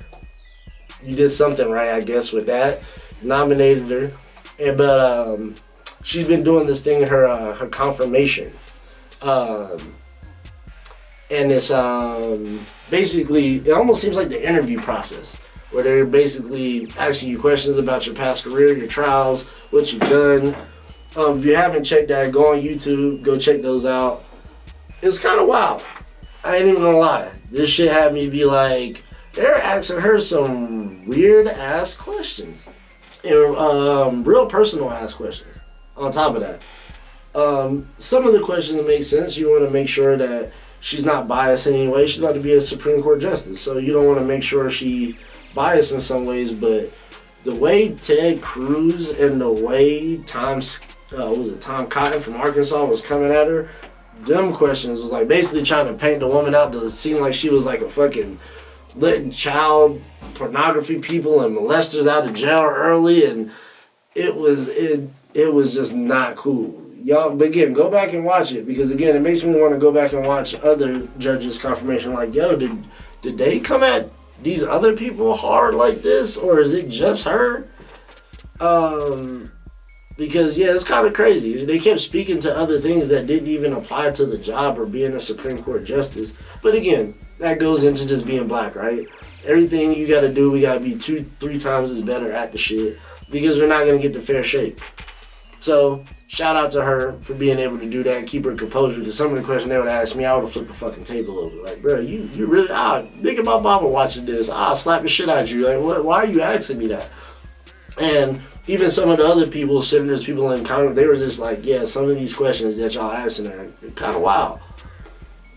you 1.05 1.17
did 1.17 1.29
something 1.29 1.69
right, 1.71 1.91
I 1.91 2.01
guess, 2.01 2.33
with 2.33 2.47
that. 2.47 2.83
Nominated 3.23 3.91
her, 3.91 4.13
and 4.61 4.77
but 4.77 5.01
um, 5.01 5.55
she's 6.03 6.27
been 6.27 6.43
doing 6.43 6.67
this 6.67 6.83
thing, 6.83 7.07
her 7.07 7.27
uh, 7.27 7.55
her 7.55 7.69
confirmation, 7.69 8.53
um, 9.23 9.95
and 11.31 11.51
it's 11.51 11.71
um, 11.71 12.65
basically 12.91 13.57
it 13.57 13.73
almost 13.73 14.03
seems 14.03 14.17
like 14.17 14.29
the 14.29 14.47
interview 14.47 14.81
process 14.81 15.37
where 15.71 15.83
they're 15.83 16.07
basically 16.07 16.89
asking 16.99 17.31
you 17.31 17.39
questions 17.39 17.79
about 17.79 18.07
your 18.07 18.15
past 18.15 18.45
career, 18.45 18.77
your 18.77 18.87
trials, 18.87 19.43
what 19.71 19.93
you've 19.93 20.03
done. 20.03 20.55
Um, 21.17 21.39
if 21.39 21.45
you 21.45 21.57
haven't 21.57 21.83
checked 21.83 22.09
that, 22.09 22.31
go 22.31 22.53
on 22.53 22.61
YouTube, 22.61 23.23
go 23.23 23.37
check 23.37 23.61
those 23.61 23.85
out. 23.85 24.25
It's 25.03 25.19
kind 25.19 25.41
of 25.41 25.49
wild. 25.49 25.83
I 26.45 26.57
ain't 26.57 26.69
even 26.69 26.83
gonna 26.83 26.99
lie. 26.99 27.31
This 27.51 27.71
shit 27.71 27.91
had 27.91 28.15
me 28.15 28.29
be 28.29 28.45
like, 28.45 29.03
they're 29.35 29.57
asking 29.57 30.01
her 30.01 30.19
some 30.19 31.07
weird 31.07 31.47
ass 31.47 31.95
questions, 31.95 32.69
um, 33.25 34.25
real 34.25 34.47
personal 34.47 34.91
ass 34.91 35.13
questions 35.13 35.57
on 35.97 36.13
top 36.13 36.35
of 36.35 36.41
that. 36.41 36.63
Um, 37.35 37.89
some 37.99 38.27
of 38.27 38.33
the 38.33 38.41
questions 38.41 38.77
that 38.77 38.87
make 38.87 39.03
sense. 39.03 39.37
You 39.37 39.51
want 39.51 39.65
to 39.65 39.71
make 39.71 39.89
sure 39.89 40.17
that 40.17 40.53
she's 40.81 41.05
not 41.05 41.27
biased 41.27 41.67
in 41.67 41.75
any 41.75 41.89
way. 41.89 42.07
She's 42.07 42.21
about 42.21 42.35
to 42.35 42.41
be 42.41 42.53
a 42.53 42.61
Supreme 42.61 43.03
Court 43.03 43.21
justice, 43.21 43.61
so 43.61 43.79
you 43.79 43.93
don't 43.93 44.07
want 44.07 44.19
to 44.19 44.25
make 44.25 44.43
sure 44.43 44.71
she 44.71 45.19
biased 45.55 45.93
in 45.93 46.01
some 46.01 46.27
ways. 46.27 46.53
But 46.53 46.97
the 47.43 47.55
way 47.55 47.95
Ted 47.95 48.41
Cruz 48.41 49.11
and 49.11 49.41
the 49.41 49.51
way 49.51 50.19
Tom 50.19 50.59
uh, 50.59 51.31
was 51.31 51.49
it 51.49 51.61
Tom 51.61 51.87
Cotton 51.87 52.21
from 52.21 52.35
Arkansas 52.35 52.85
was 52.85 53.03
coming 53.03 53.31
at 53.31 53.49
her, 53.49 53.69
dumb 54.25 54.55
questions 54.55 55.01
was 55.01 55.11
like 55.11 55.29
basically 55.29 55.63
trying 55.63 55.87
to 55.87 55.95
paint 55.95 56.21
the 56.21 56.29
woman 56.29 56.55
out 56.55 56.73
to 56.73 56.91
seem 56.91 57.21
like 57.21 57.35
she 57.35 57.51
was 57.51 57.67
like 57.67 57.81
a 57.81 57.89
fucking 57.89 58.39
letting 58.97 59.31
child 59.31 60.03
pornography 60.35 60.99
people 60.99 61.43
and 61.43 61.57
molesters 61.57 62.09
out 62.09 62.27
of 62.27 62.35
jail 62.35 62.63
early, 62.63 63.25
and 63.25 63.51
it 64.15 64.35
was 64.35 64.69
it 64.69 65.09
it 65.35 65.53
was 65.53 65.75
just 65.75 65.95
not 65.95 66.37
cool. 66.37 66.81
Y'all, 67.03 67.35
but 67.37 67.49
again, 67.49 67.73
go 67.75 67.91
back 67.91 68.15
and 68.15 68.25
watch 68.25 68.53
it 68.53 68.67
because 68.67 68.91
again, 68.91 69.15
it 69.15 69.21
makes 69.21 69.45
me 69.45 69.55
want 69.61 69.75
to 69.75 69.79
go 69.79 69.93
back 69.93 70.13
and 70.13 70.27
watch 70.27 70.55
other 70.57 71.07
judges' 71.19 71.59
confirmation. 71.59 72.15
Like, 72.15 72.35
yo, 72.35 72.57
did 72.57 72.85
did 73.21 73.37
they 73.37 73.61
come 73.61 73.83
at 73.83 74.11
these 74.43 74.63
other 74.63 74.97
people 74.97 75.35
hard 75.35 75.75
like 75.75 76.03
this, 76.03 76.37
or 76.37 76.61
is 76.61 76.73
it 76.73 76.89
just 76.89 77.25
her? 77.25 77.69
Um, 78.61 79.53
because 80.17 80.57
yeah, 80.57 80.69
it's 80.69 80.85
kind 80.85 81.07
of 81.07 81.13
crazy. 81.13 81.65
They 81.65 81.79
kept 81.79 82.01
speaking 82.01 82.39
to 82.41 82.57
other 82.57 82.81
things 82.81 83.09
that 83.09 83.27
didn't 83.27 83.49
even 83.49 83.73
apply 83.73 84.13
to 84.13 84.27
the 84.27 84.39
job 84.39 84.79
or 84.79 84.87
being 84.87 85.15
a 85.15 85.21
Supreme 85.21 85.63
Court 85.63 85.85
justice. 85.85 86.33
But 86.63 86.75
again, 86.75 87.15
that 87.39 87.59
goes 87.59 87.85
into 87.85 88.07
just 88.07 88.27
being 88.27 88.47
black, 88.47 88.75
right? 88.75 89.07
Everything 89.45 89.95
you 89.95 90.09
got 90.09 90.23
to 90.23 90.33
do, 90.33 90.51
we 90.51 90.63
got 90.63 90.75
to 90.75 90.81
be 90.81 90.97
two, 90.97 91.25
three 91.25 91.59
times 91.59 91.91
as 91.91 92.01
better 92.01 92.33
at 92.33 92.53
the 92.53 92.59
shit 92.59 92.99
because 93.31 93.59
we're 93.59 93.69
not 93.69 93.87
gonna 93.87 93.99
get 93.99 94.13
the 94.13 94.21
fair 94.21 94.45
shake. 94.45 94.79
So 95.61 96.05
shout 96.29 96.57
out 96.57 96.71
to 96.73 96.83
her 96.83 97.13
for 97.21 97.35
being 97.35 97.59
able 97.59 97.79
to 97.79 97.89
do 97.89 98.03
that 98.03 98.27
keep 98.27 98.45
her 98.45 98.55
composure. 98.55 98.99
Because 98.99 99.17
some 99.17 99.31
of 99.31 99.37
the 99.37 99.43
questions 99.43 99.71
they 99.71 99.79
would 99.79 99.89
ask 99.89 100.15
me, 100.17 100.25
I 100.25 100.35
would 100.35 100.43
have 100.43 100.53
flipped 100.53 100.69
the 100.69 100.75
fucking 100.75 101.05
table 101.05 101.39
over. 101.39 101.57
Like, 101.57 101.83
bro, 101.83 102.01
you 102.01 102.29
you 102.35 102.47
really 102.47 102.69
ah 102.71 103.03
think 103.03 103.39
about 103.39 103.63
mama 103.63 103.89
watching 103.89 104.25
this. 104.27 104.49
Ah, 104.49 104.75
slap 104.75 105.03
the 105.03 105.09
shit 105.09 105.29
out 105.29 105.51
you. 105.51 105.67
Like, 105.67 105.81
what? 105.81 106.05
Why 106.05 106.17
are 106.19 106.27
you 106.27 106.43
asking 106.43 106.79
me 106.79 106.89
that? 106.89 107.09
And 108.01 108.41
even 108.67 108.91
some 108.91 109.11
of 109.11 109.19
the 109.19 109.27
other 109.27 109.47
people, 109.47 109.81
senators, 109.83 110.25
people 110.25 110.51
in 110.53 110.65
Congress, 110.65 110.97
they 110.97 111.07
were 111.07 111.17
just 111.17 111.41
like, 111.41 111.65
yeah, 111.65 111.85
some 111.85 112.09
of 112.09 112.17
these 112.17 112.35
questions 112.35 112.77
that 112.77 112.95
y'all 112.95 113.13
asking 113.13 113.47
are 113.47 113.69
kind 113.95 114.17
of 114.17 114.23
wild. 114.23 114.61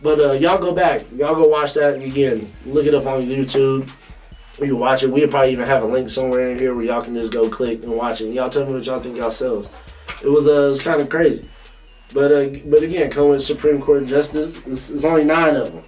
But 0.01 0.19
uh, 0.19 0.31
y'all 0.33 0.59
go 0.59 0.73
back, 0.73 1.05
y'all 1.15 1.35
go 1.35 1.47
watch 1.47 1.73
that 1.73 1.95
again. 2.01 2.51
Look 2.65 2.85
it 2.85 2.93
up 2.93 3.05
on 3.05 3.23
YouTube. 3.23 3.89
You 4.59 4.67
can 4.67 4.79
watch 4.79 5.03
it. 5.03 5.11
We'll 5.11 5.27
probably 5.27 5.51
even 5.51 5.65
have 5.65 5.83
a 5.83 5.87
link 5.87 6.09
somewhere 6.09 6.51
in 6.51 6.57
here 6.57 6.73
where 6.73 6.83
y'all 6.83 7.03
can 7.03 7.15
just 7.15 7.31
go 7.31 7.49
click 7.49 7.83
and 7.83 7.91
watch 7.91 8.21
it. 8.21 8.33
Y'all 8.33 8.49
tell 8.49 8.65
me 8.65 8.73
what 8.73 8.85
y'all 8.85 8.99
think 8.99 9.17
yourselves 9.17 9.69
it 10.21 10.27
was 10.27 10.47
uh, 10.47 10.65
it 10.65 10.69
was 10.69 10.81
kind 10.81 11.01
of 11.01 11.09
crazy. 11.09 11.49
But 12.13 12.31
uh, 12.31 12.59
but 12.65 12.83
again, 12.83 13.11
with 13.15 13.41
Supreme 13.41 13.81
Court 13.81 14.05
justice, 14.05 14.57
it's, 14.65 14.89
it's, 14.89 15.05
only 15.05 15.25
nine 15.25 15.55
of 15.55 15.73
them. 15.73 15.83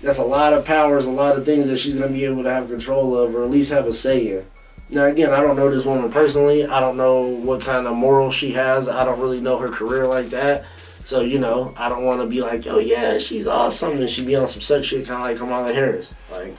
That's 0.00 0.18
a 0.18 0.24
lot 0.24 0.52
of 0.52 0.64
powers, 0.64 1.06
a 1.06 1.10
lot 1.10 1.36
of 1.36 1.44
things 1.44 1.66
that 1.66 1.78
she's 1.78 1.96
gonna 1.96 2.12
be 2.12 2.24
able 2.24 2.42
to 2.44 2.50
have 2.50 2.68
control 2.68 3.16
of, 3.18 3.34
or 3.34 3.44
at 3.44 3.50
least 3.50 3.70
have 3.72 3.86
a 3.86 3.92
say 3.92 4.38
in. 4.38 4.46
Now 4.88 5.04
again, 5.04 5.32
I 5.32 5.40
don't 5.40 5.56
know 5.56 5.70
this 5.70 5.84
woman 5.84 6.10
personally. 6.10 6.66
I 6.66 6.80
don't 6.80 6.96
know 6.96 7.22
what 7.22 7.60
kind 7.60 7.86
of 7.86 7.96
morals 7.96 8.34
she 8.34 8.52
has. 8.52 8.88
I 8.88 9.04
don't 9.04 9.20
really 9.20 9.40
know 9.40 9.58
her 9.58 9.68
career 9.68 10.06
like 10.06 10.30
that. 10.30 10.64
So 11.04 11.20
you 11.20 11.38
know, 11.38 11.74
I 11.76 11.88
don't 11.88 12.04
want 12.04 12.20
to 12.20 12.26
be 12.26 12.40
like, 12.40 12.66
oh 12.66 12.78
yeah, 12.78 13.18
she's 13.18 13.46
awesome, 13.46 13.98
and 13.98 14.08
she 14.08 14.24
be 14.24 14.36
on 14.36 14.48
some 14.48 14.60
sex 14.60 14.86
shit, 14.86 15.06
kind 15.06 15.22
of 15.22 15.28
like 15.28 15.38
Kamala 15.38 15.72
Harris. 15.72 16.12
Like 16.30 16.56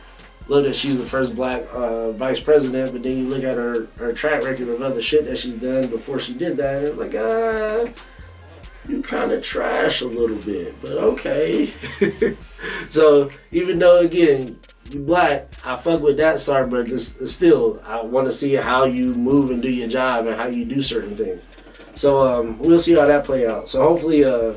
look 0.47 0.65
at 0.65 0.75
she's 0.75 0.97
the 0.97 1.05
first 1.05 1.35
black 1.35 1.63
uh, 1.71 2.11
vice 2.11 2.39
president, 2.39 2.91
but 2.91 3.03
then 3.03 3.17
you 3.17 3.27
look 3.27 3.43
at 3.43 3.57
her 3.57 3.87
her 3.97 4.13
track 4.13 4.43
record 4.43 4.67
of 4.67 4.81
other 4.81 5.01
shit 5.01 5.25
that 5.25 5.37
she's 5.37 5.55
done 5.55 5.87
before 5.87 6.19
she 6.19 6.33
did 6.33 6.57
that, 6.57 6.77
and 6.77 6.87
it's 6.87 6.97
like, 6.97 7.15
uh, 7.15 7.87
you 8.87 9.01
kind 9.01 9.31
of 9.31 9.41
trash 9.41 10.01
a 10.01 10.07
little 10.07 10.37
bit, 10.37 10.75
but 10.81 10.91
okay. 10.91 11.67
so 12.89 13.29
even 13.51 13.79
though 13.79 13.99
again 13.99 14.59
you 14.91 14.99
black, 14.99 15.51
I 15.63 15.77
fuck 15.77 16.01
with 16.01 16.17
that 16.17 16.39
side, 16.39 16.69
but 16.69 16.89
it's, 16.89 17.31
still 17.31 17.81
I 17.85 18.01
want 18.01 18.27
to 18.27 18.31
see 18.31 18.53
how 18.55 18.83
you 18.83 19.13
move 19.13 19.49
and 19.49 19.61
do 19.61 19.69
your 19.69 19.87
job 19.87 20.27
and 20.27 20.35
how 20.35 20.47
you 20.47 20.65
do 20.65 20.81
certain 20.81 21.15
things. 21.15 21.45
So 21.95 22.27
um, 22.27 22.59
we'll 22.59 22.79
see 22.79 22.93
how 22.95 23.05
that 23.05 23.23
play 23.23 23.47
out. 23.47 23.69
So 23.69 23.81
hopefully 23.81 24.23
uh, 24.23 24.55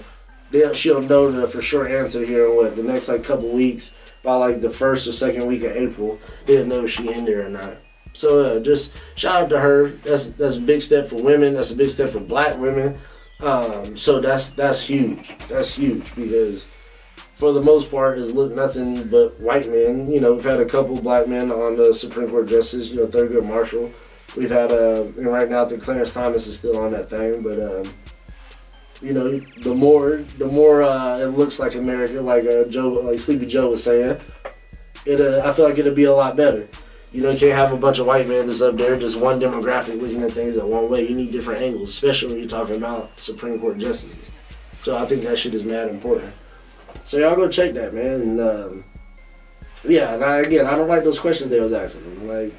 she'll 0.73 1.03
know 1.03 1.31
the 1.31 1.47
for 1.47 1.63
sure 1.63 1.89
answer 1.89 2.25
here 2.25 2.47
in 2.47 2.57
what 2.57 2.77
the 2.77 2.83
next 2.83 3.09
like 3.09 3.25
couple 3.25 3.49
weeks 3.49 3.93
by 4.23 4.35
like 4.35 4.61
the 4.61 4.71
first 4.71 5.07
or 5.07 5.13
second 5.13 5.47
week 5.47 5.63
of 5.63 5.73
April. 5.73 6.19
Didn't 6.47 6.69
know 6.69 6.85
if 6.85 6.91
she 6.91 7.13
in 7.13 7.25
there 7.25 7.47
or 7.47 7.51
not. 7.51 7.79
So 8.15 8.45
uh, 8.45 8.61
just 8.61 8.93
shout 9.15 9.45
out 9.45 9.49
to 9.51 9.61
her. 9.61 9.89
That's 9.89 10.31
that's 10.31 10.57
a 10.57 10.61
big 10.61 10.81
step 10.81 11.07
for 11.07 11.23
women. 11.23 11.55
That's 11.55 11.71
a 11.71 11.77
big 11.77 11.91
step 11.91 12.11
for 12.11 12.21
black 12.21 12.59
women. 12.59 12.99
Um, 13.41 13.97
so 13.97 14.21
that's 14.21 14.51
that's 14.51 14.83
huge. 14.83 15.37
That's 15.49 15.75
huge 15.75 16.15
because 16.15 16.67
for 17.35 17.53
the 17.53 17.61
most 17.61 17.91
part, 17.91 18.19
it's 18.19 18.31
looked 18.31 18.57
nothing 18.57 19.09
but 19.09 19.39
white 19.41 19.71
men. 19.71 20.11
You 20.11 20.21
know, 20.21 20.35
we've 20.35 20.45
had 20.45 20.61
a 20.61 20.65
couple 20.65 20.97
black 21.01 21.29
men 21.29 21.53
on 21.53 21.77
the 21.77 21.93
Supreme 21.93 22.31
Court 22.31 22.49
justice. 22.49 22.91
You 22.91 23.01
know, 23.01 23.07
Thurgood 23.07 23.47
Marshall. 23.47 23.93
We've 24.37 24.51
had 24.51 24.71
uh, 24.71 25.03
and 25.17 25.27
right 25.27 25.49
now, 25.49 25.65
I 25.65 25.69
think 25.69 25.83
Clarence 25.83 26.13
Thomas 26.13 26.47
is 26.47 26.59
still 26.59 26.79
on 26.79 26.93
that 26.93 27.11
thing, 27.11 27.43
but. 27.43 27.61
Um, 27.61 27.93
you 29.03 29.13
know, 29.13 29.39
the 29.61 29.75
more 29.75 30.25
the 30.39 30.47
more 30.47 30.83
uh, 30.83 31.19
it 31.19 31.27
looks 31.27 31.59
like 31.59 31.75
America, 31.75 32.21
like 32.21 32.47
uh, 32.47 32.65
Joe, 32.65 32.89
like 32.89 33.19
Sleepy 33.19 33.45
Joe 33.45 33.71
was 33.71 33.83
saying, 33.83 34.19
it 35.05 35.21
uh, 35.21 35.43
I 35.47 35.53
feel 35.53 35.67
like 35.67 35.79
it'll 35.79 35.95
be 35.95 36.05
a 36.05 36.15
lot 36.15 36.37
better. 36.37 36.67
You 37.13 37.23
know, 37.23 37.31
you 37.31 37.39
can't 37.39 37.53
have 37.53 37.73
a 37.73 37.77
bunch 37.77 37.99
of 37.99 38.07
white 38.07 38.29
men 38.29 38.47
just 38.47 38.63
up 38.63 38.77
there, 38.77 38.99
just 38.99 39.19
one 39.19 39.41
demographic 39.41 40.01
looking 40.01 40.23
at 40.23 40.33
things 40.33 40.55
that 40.55 40.67
one 40.67 40.91
way. 40.91 41.09
You 41.09 41.15
need 41.15 41.31
different 41.31 41.63
angles, 41.63 41.91
especially 41.91 42.29
when 42.29 42.39
you're 42.41 42.49
talking 42.49 42.77
about 42.77 43.19
Supreme 43.19 43.61
Court 43.61 43.79
justices. 43.79 44.31
So 44.83 44.99
I 44.99 45.07
think 45.07 45.23
that 45.23 45.39
shit 45.39 45.55
is 45.55 45.65
mad 45.65 45.89
important. 45.89 46.35
So 47.05 47.19
y'all 47.19 47.37
go 47.37 47.49
check 47.49 47.75
that, 47.75 47.95
man. 47.95 48.21
And, 48.21 48.41
um, 48.41 48.85
yeah, 49.85 50.15
and 50.15 50.25
I, 50.25 50.41
again, 50.41 50.67
I 50.67 50.75
don't 50.75 50.89
like 50.89 51.05
those 51.05 51.19
questions 51.19 51.49
they 51.49 51.61
was 51.61 51.73
asking. 51.73 52.27
Like, 52.27 52.53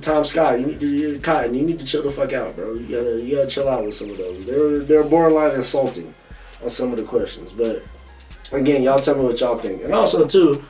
Tom 0.00 0.24
Scott, 0.24 0.60
you 0.60 0.66
need 0.66 0.80
to 0.80 1.18
Cotton, 1.20 1.54
you 1.54 1.62
need 1.62 1.78
to 1.78 1.84
chill 1.84 2.02
the 2.02 2.10
fuck 2.10 2.32
out, 2.32 2.56
bro. 2.56 2.74
You 2.74 2.86
gotta 2.86 3.20
you 3.20 3.36
gotta 3.36 3.48
chill 3.48 3.68
out 3.68 3.84
with 3.84 3.94
some 3.94 4.10
of 4.10 4.18
those. 4.18 4.44
They're 4.44 4.78
they're 4.78 5.04
borderline 5.04 5.54
insulting 5.54 6.14
on 6.62 6.68
some 6.68 6.90
of 6.90 6.98
the 6.98 7.04
questions. 7.04 7.52
But 7.52 7.82
again, 8.52 8.82
y'all 8.82 9.00
tell 9.00 9.16
me 9.16 9.24
what 9.24 9.40
y'all 9.40 9.58
think. 9.58 9.82
And 9.82 9.94
also 9.94 10.26
too, 10.26 10.62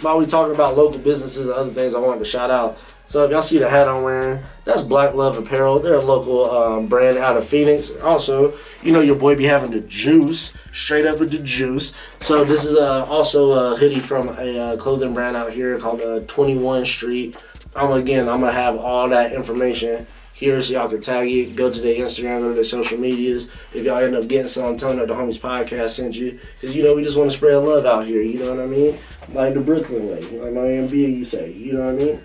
while 0.00 0.18
we 0.18 0.26
talking 0.26 0.54
about 0.54 0.76
local 0.76 0.98
businesses 0.98 1.46
and 1.46 1.54
other 1.54 1.70
things, 1.70 1.94
I 1.94 1.98
wanted 2.00 2.20
to 2.20 2.24
shout 2.24 2.50
out. 2.50 2.78
So 3.08 3.24
if 3.24 3.30
y'all 3.30 3.40
see 3.40 3.56
the 3.56 3.70
hat 3.70 3.88
I'm 3.88 4.02
wearing, 4.02 4.42
that's 4.66 4.82
Black 4.82 5.14
Love 5.14 5.38
Apparel. 5.38 5.78
They're 5.78 5.94
a 5.94 6.02
local 6.02 6.50
um, 6.50 6.88
brand 6.88 7.16
out 7.16 7.38
of 7.38 7.48
Phoenix. 7.48 7.90
Also, 8.02 8.52
you 8.82 8.92
know 8.92 9.00
your 9.00 9.16
boy 9.16 9.34
be 9.34 9.44
having 9.44 9.70
the 9.70 9.80
juice, 9.80 10.52
straight 10.72 11.06
up 11.06 11.18
with 11.18 11.30
the 11.30 11.38
juice. 11.38 11.94
So 12.20 12.44
this 12.44 12.66
is 12.66 12.76
uh, 12.76 13.06
also 13.06 13.52
a 13.52 13.76
hoodie 13.78 14.00
from 14.00 14.28
a 14.28 14.58
uh, 14.58 14.76
clothing 14.76 15.14
brand 15.14 15.38
out 15.38 15.52
here 15.52 15.78
called 15.78 16.02
uh, 16.02 16.20
21 16.26 16.84
Street. 16.84 17.42
I'm 17.78 17.92
again, 17.92 18.28
I'm 18.28 18.40
gonna 18.40 18.52
have 18.52 18.76
all 18.76 19.08
that 19.10 19.32
information 19.32 20.06
here 20.32 20.60
so 20.60 20.72
y'all 20.72 20.88
can 20.88 21.00
tag 21.00 21.28
it. 21.28 21.54
Go 21.54 21.70
to 21.70 21.80
their 21.80 21.94
Instagram, 21.94 22.40
go 22.40 22.48
to 22.48 22.54
their 22.54 22.64
social 22.64 22.98
medias. 22.98 23.46
If 23.72 23.84
y'all 23.84 23.98
end 23.98 24.16
up 24.16 24.26
getting 24.26 24.48
some, 24.48 24.76
tell 24.76 24.88
them 24.88 24.98
that 24.98 25.08
the 25.08 25.14
homies 25.14 25.38
podcast 25.38 25.90
sent 25.90 26.16
you, 26.16 26.40
because 26.60 26.74
you 26.74 26.82
know 26.82 26.94
we 26.94 27.04
just 27.04 27.16
want 27.16 27.30
to 27.30 27.36
spread 27.36 27.56
love 27.56 27.86
out 27.86 28.04
here. 28.04 28.20
You 28.20 28.40
know 28.40 28.54
what 28.54 28.64
I 28.64 28.66
mean? 28.66 28.98
Like 29.32 29.54
the 29.54 29.60
Brooklyn 29.60 30.08
way, 30.08 30.20
like 30.22 30.52
my 30.52 30.60
MBA 30.60 31.24
say. 31.24 31.52
You 31.52 31.74
know 31.74 31.92
what 31.92 32.02
I 32.02 32.04
mean? 32.04 32.20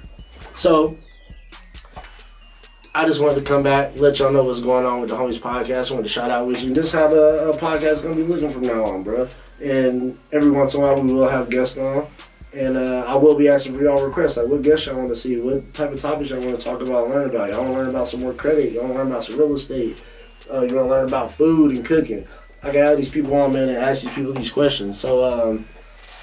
So 0.56 0.98
I 2.96 3.06
just 3.06 3.22
wanted 3.22 3.36
to 3.36 3.42
come 3.42 3.62
back, 3.62 3.96
let 3.96 4.18
y'all 4.18 4.32
know 4.32 4.44
what's 4.44 4.60
going 4.60 4.88
on 4.88 5.02
with 5.02 5.12
the 5.12 5.16
homies 5.16 5.40
podcast. 5.40 5.92
I 5.92 5.94
wanted 5.94 6.04
to 6.04 6.10
shout 6.10 6.32
out 6.32 6.48
with 6.48 6.64
you. 6.64 6.74
This 6.74 6.88
is 6.88 6.92
how 6.94 7.08
the 7.08 7.52
uh, 7.52 7.58
podcast 7.58 7.92
is 7.92 8.02
gonna 8.02 8.16
be 8.16 8.24
looking 8.24 8.50
from 8.50 8.64
now 8.64 8.86
on, 8.86 9.04
bro. 9.04 9.28
And 9.64 10.18
every 10.32 10.50
once 10.50 10.74
in 10.74 10.82
a 10.82 10.84
while 10.84 11.00
we 11.00 11.14
will 11.14 11.28
have 11.28 11.50
guests 11.52 11.78
on. 11.78 12.08
And 12.56 12.78
uh, 12.78 13.06
I 13.08 13.16
will 13.16 13.36
be 13.36 13.48
asking 13.48 13.76
for 13.76 13.84
y'all 13.84 14.06
requests. 14.06 14.38
Like, 14.38 14.48
what 14.48 14.62
guests 14.62 14.86
y'all 14.86 14.96
want 14.96 15.10
to 15.10 15.16
see? 15.16 15.40
What 15.42 15.74
type 15.74 15.92
of 15.92 16.00
topics 16.00 16.30
y'all 16.30 16.40
want 16.40 16.60
to 16.60 16.64
talk 16.64 16.82
about, 16.82 17.10
learn 17.10 17.30
about? 17.30 17.50
Y'all 17.50 17.62
want 17.62 17.74
to 17.74 17.80
learn 17.80 17.90
about 17.90 18.08
some 18.08 18.20
more 18.20 18.34
credit? 18.34 18.74
Y'all 18.74 18.84
want 18.84 18.94
to 18.94 19.00
learn 19.00 19.08
about 19.08 19.24
some 19.24 19.38
real 19.38 19.54
estate? 19.54 20.02
Uh, 20.52 20.62
you 20.62 20.76
want 20.76 20.88
to 20.88 20.92
learn 20.92 21.08
about 21.08 21.32
food 21.32 21.76
and 21.76 21.84
cooking? 21.84 22.28
I 22.62 22.72
got 22.72 22.88
all 22.88 22.96
these 22.96 23.10
people 23.10 23.36
on, 23.36 23.54
man, 23.54 23.70
and 23.70 23.78
ask 23.78 24.04
these 24.04 24.14
people 24.14 24.34
these 24.34 24.52
questions. 24.52 25.00
So 25.00 25.26
um, 25.26 25.68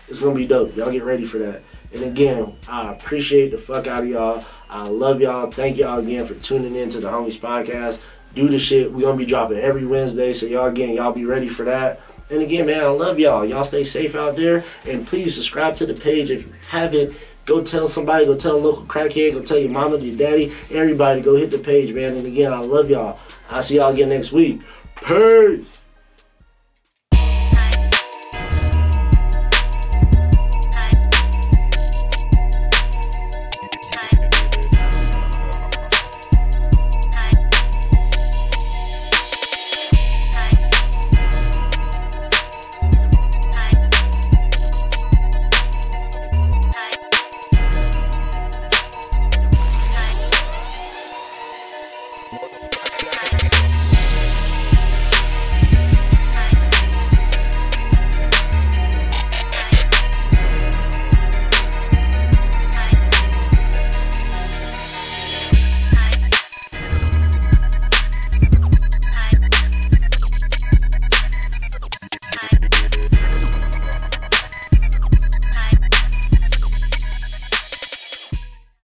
it's 0.08 0.20
gonna 0.20 0.34
be 0.34 0.46
dope. 0.46 0.76
Y'all 0.76 0.90
get 0.90 1.04
ready 1.04 1.26
for 1.26 1.38
that. 1.38 1.62
And 1.92 2.04
again, 2.04 2.56
I 2.68 2.92
appreciate 2.92 3.50
the 3.50 3.58
fuck 3.58 3.86
out 3.86 4.04
of 4.04 4.08
y'all. 4.08 4.44
I 4.68 4.84
love 4.84 5.20
y'all. 5.20 5.50
Thank 5.50 5.76
y'all 5.76 5.98
again 5.98 6.24
for 6.26 6.34
tuning 6.34 6.76
in 6.76 6.88
to 6.90 7.00
the 7.00 7.08
Homies 7.08 7.38
Podcast. 7.38 7.98
Do 8.34 8.48
the 8.48 8.58
shit. 8.58 8.92
We're 8.92 9.02
gonna 9.02 9.16
be 9.16 9.26
dropping 9.26 9.58
every 9.58 9.84
Wednesday. 9.84 10.32
So 10.32 10.46
y'all 10.46 10.66
again, 10.66 10.94
y'all 10.94 11.12
be 11.12 11.24
ready 11.24 11.48
for 11.48 11.64
that. 11.64 12.00
And 12.30 12.42
again, 12.42 12.66
man, 12.66 12.82
I 12.82 12.88
love 12.88 13.18
y'all. 13.18 13.44
Y'all 13.44 13.64
stay 13.64 13.84
safe 13.84 14.14
out 14.14 14.36
there. 14.36 14.64
And 14.86 15.06
please 15.06 15.34
subscribe 15.34 15.76
to 15.76 15.86
the 15.86 15.94
page 15.94 16.30
if 16.30 16.46
you 16.46 16.52
haven't. 16.68 17.16
Go 17.46 17.64
tell 17.64 17.88
somebody, 17.88 18.26
go 18.26 18.36
tell 18.36 18.56
a 18.56 18.58
local 18.58 18.84
crackhead, 18.84 19.32
go 19.32 19.42
tell 19.42 19.58
your 19.58 19.70
mama, 19.70 19.98
your 19.98 20.16
daddy, 20.16 20.52
everybody, 20.70 21.20
go 21.20 21.34
hit 21.34 21.50
the 21.50 21.58
page, 21.58 21.92
man. 21.92 22.16
And 22.16 22.26
again, 22.26 22.52
I 22.52 22.60
love 22.60 22.88
y'all. 22.88 23.18
I'll 23.48 23.62
see 23.62 23.76
y'all 23.76 23.92
again 23.92 24.10
next 24.10 24.30
week. 24.30 24.62
Peace. 25.04 25.79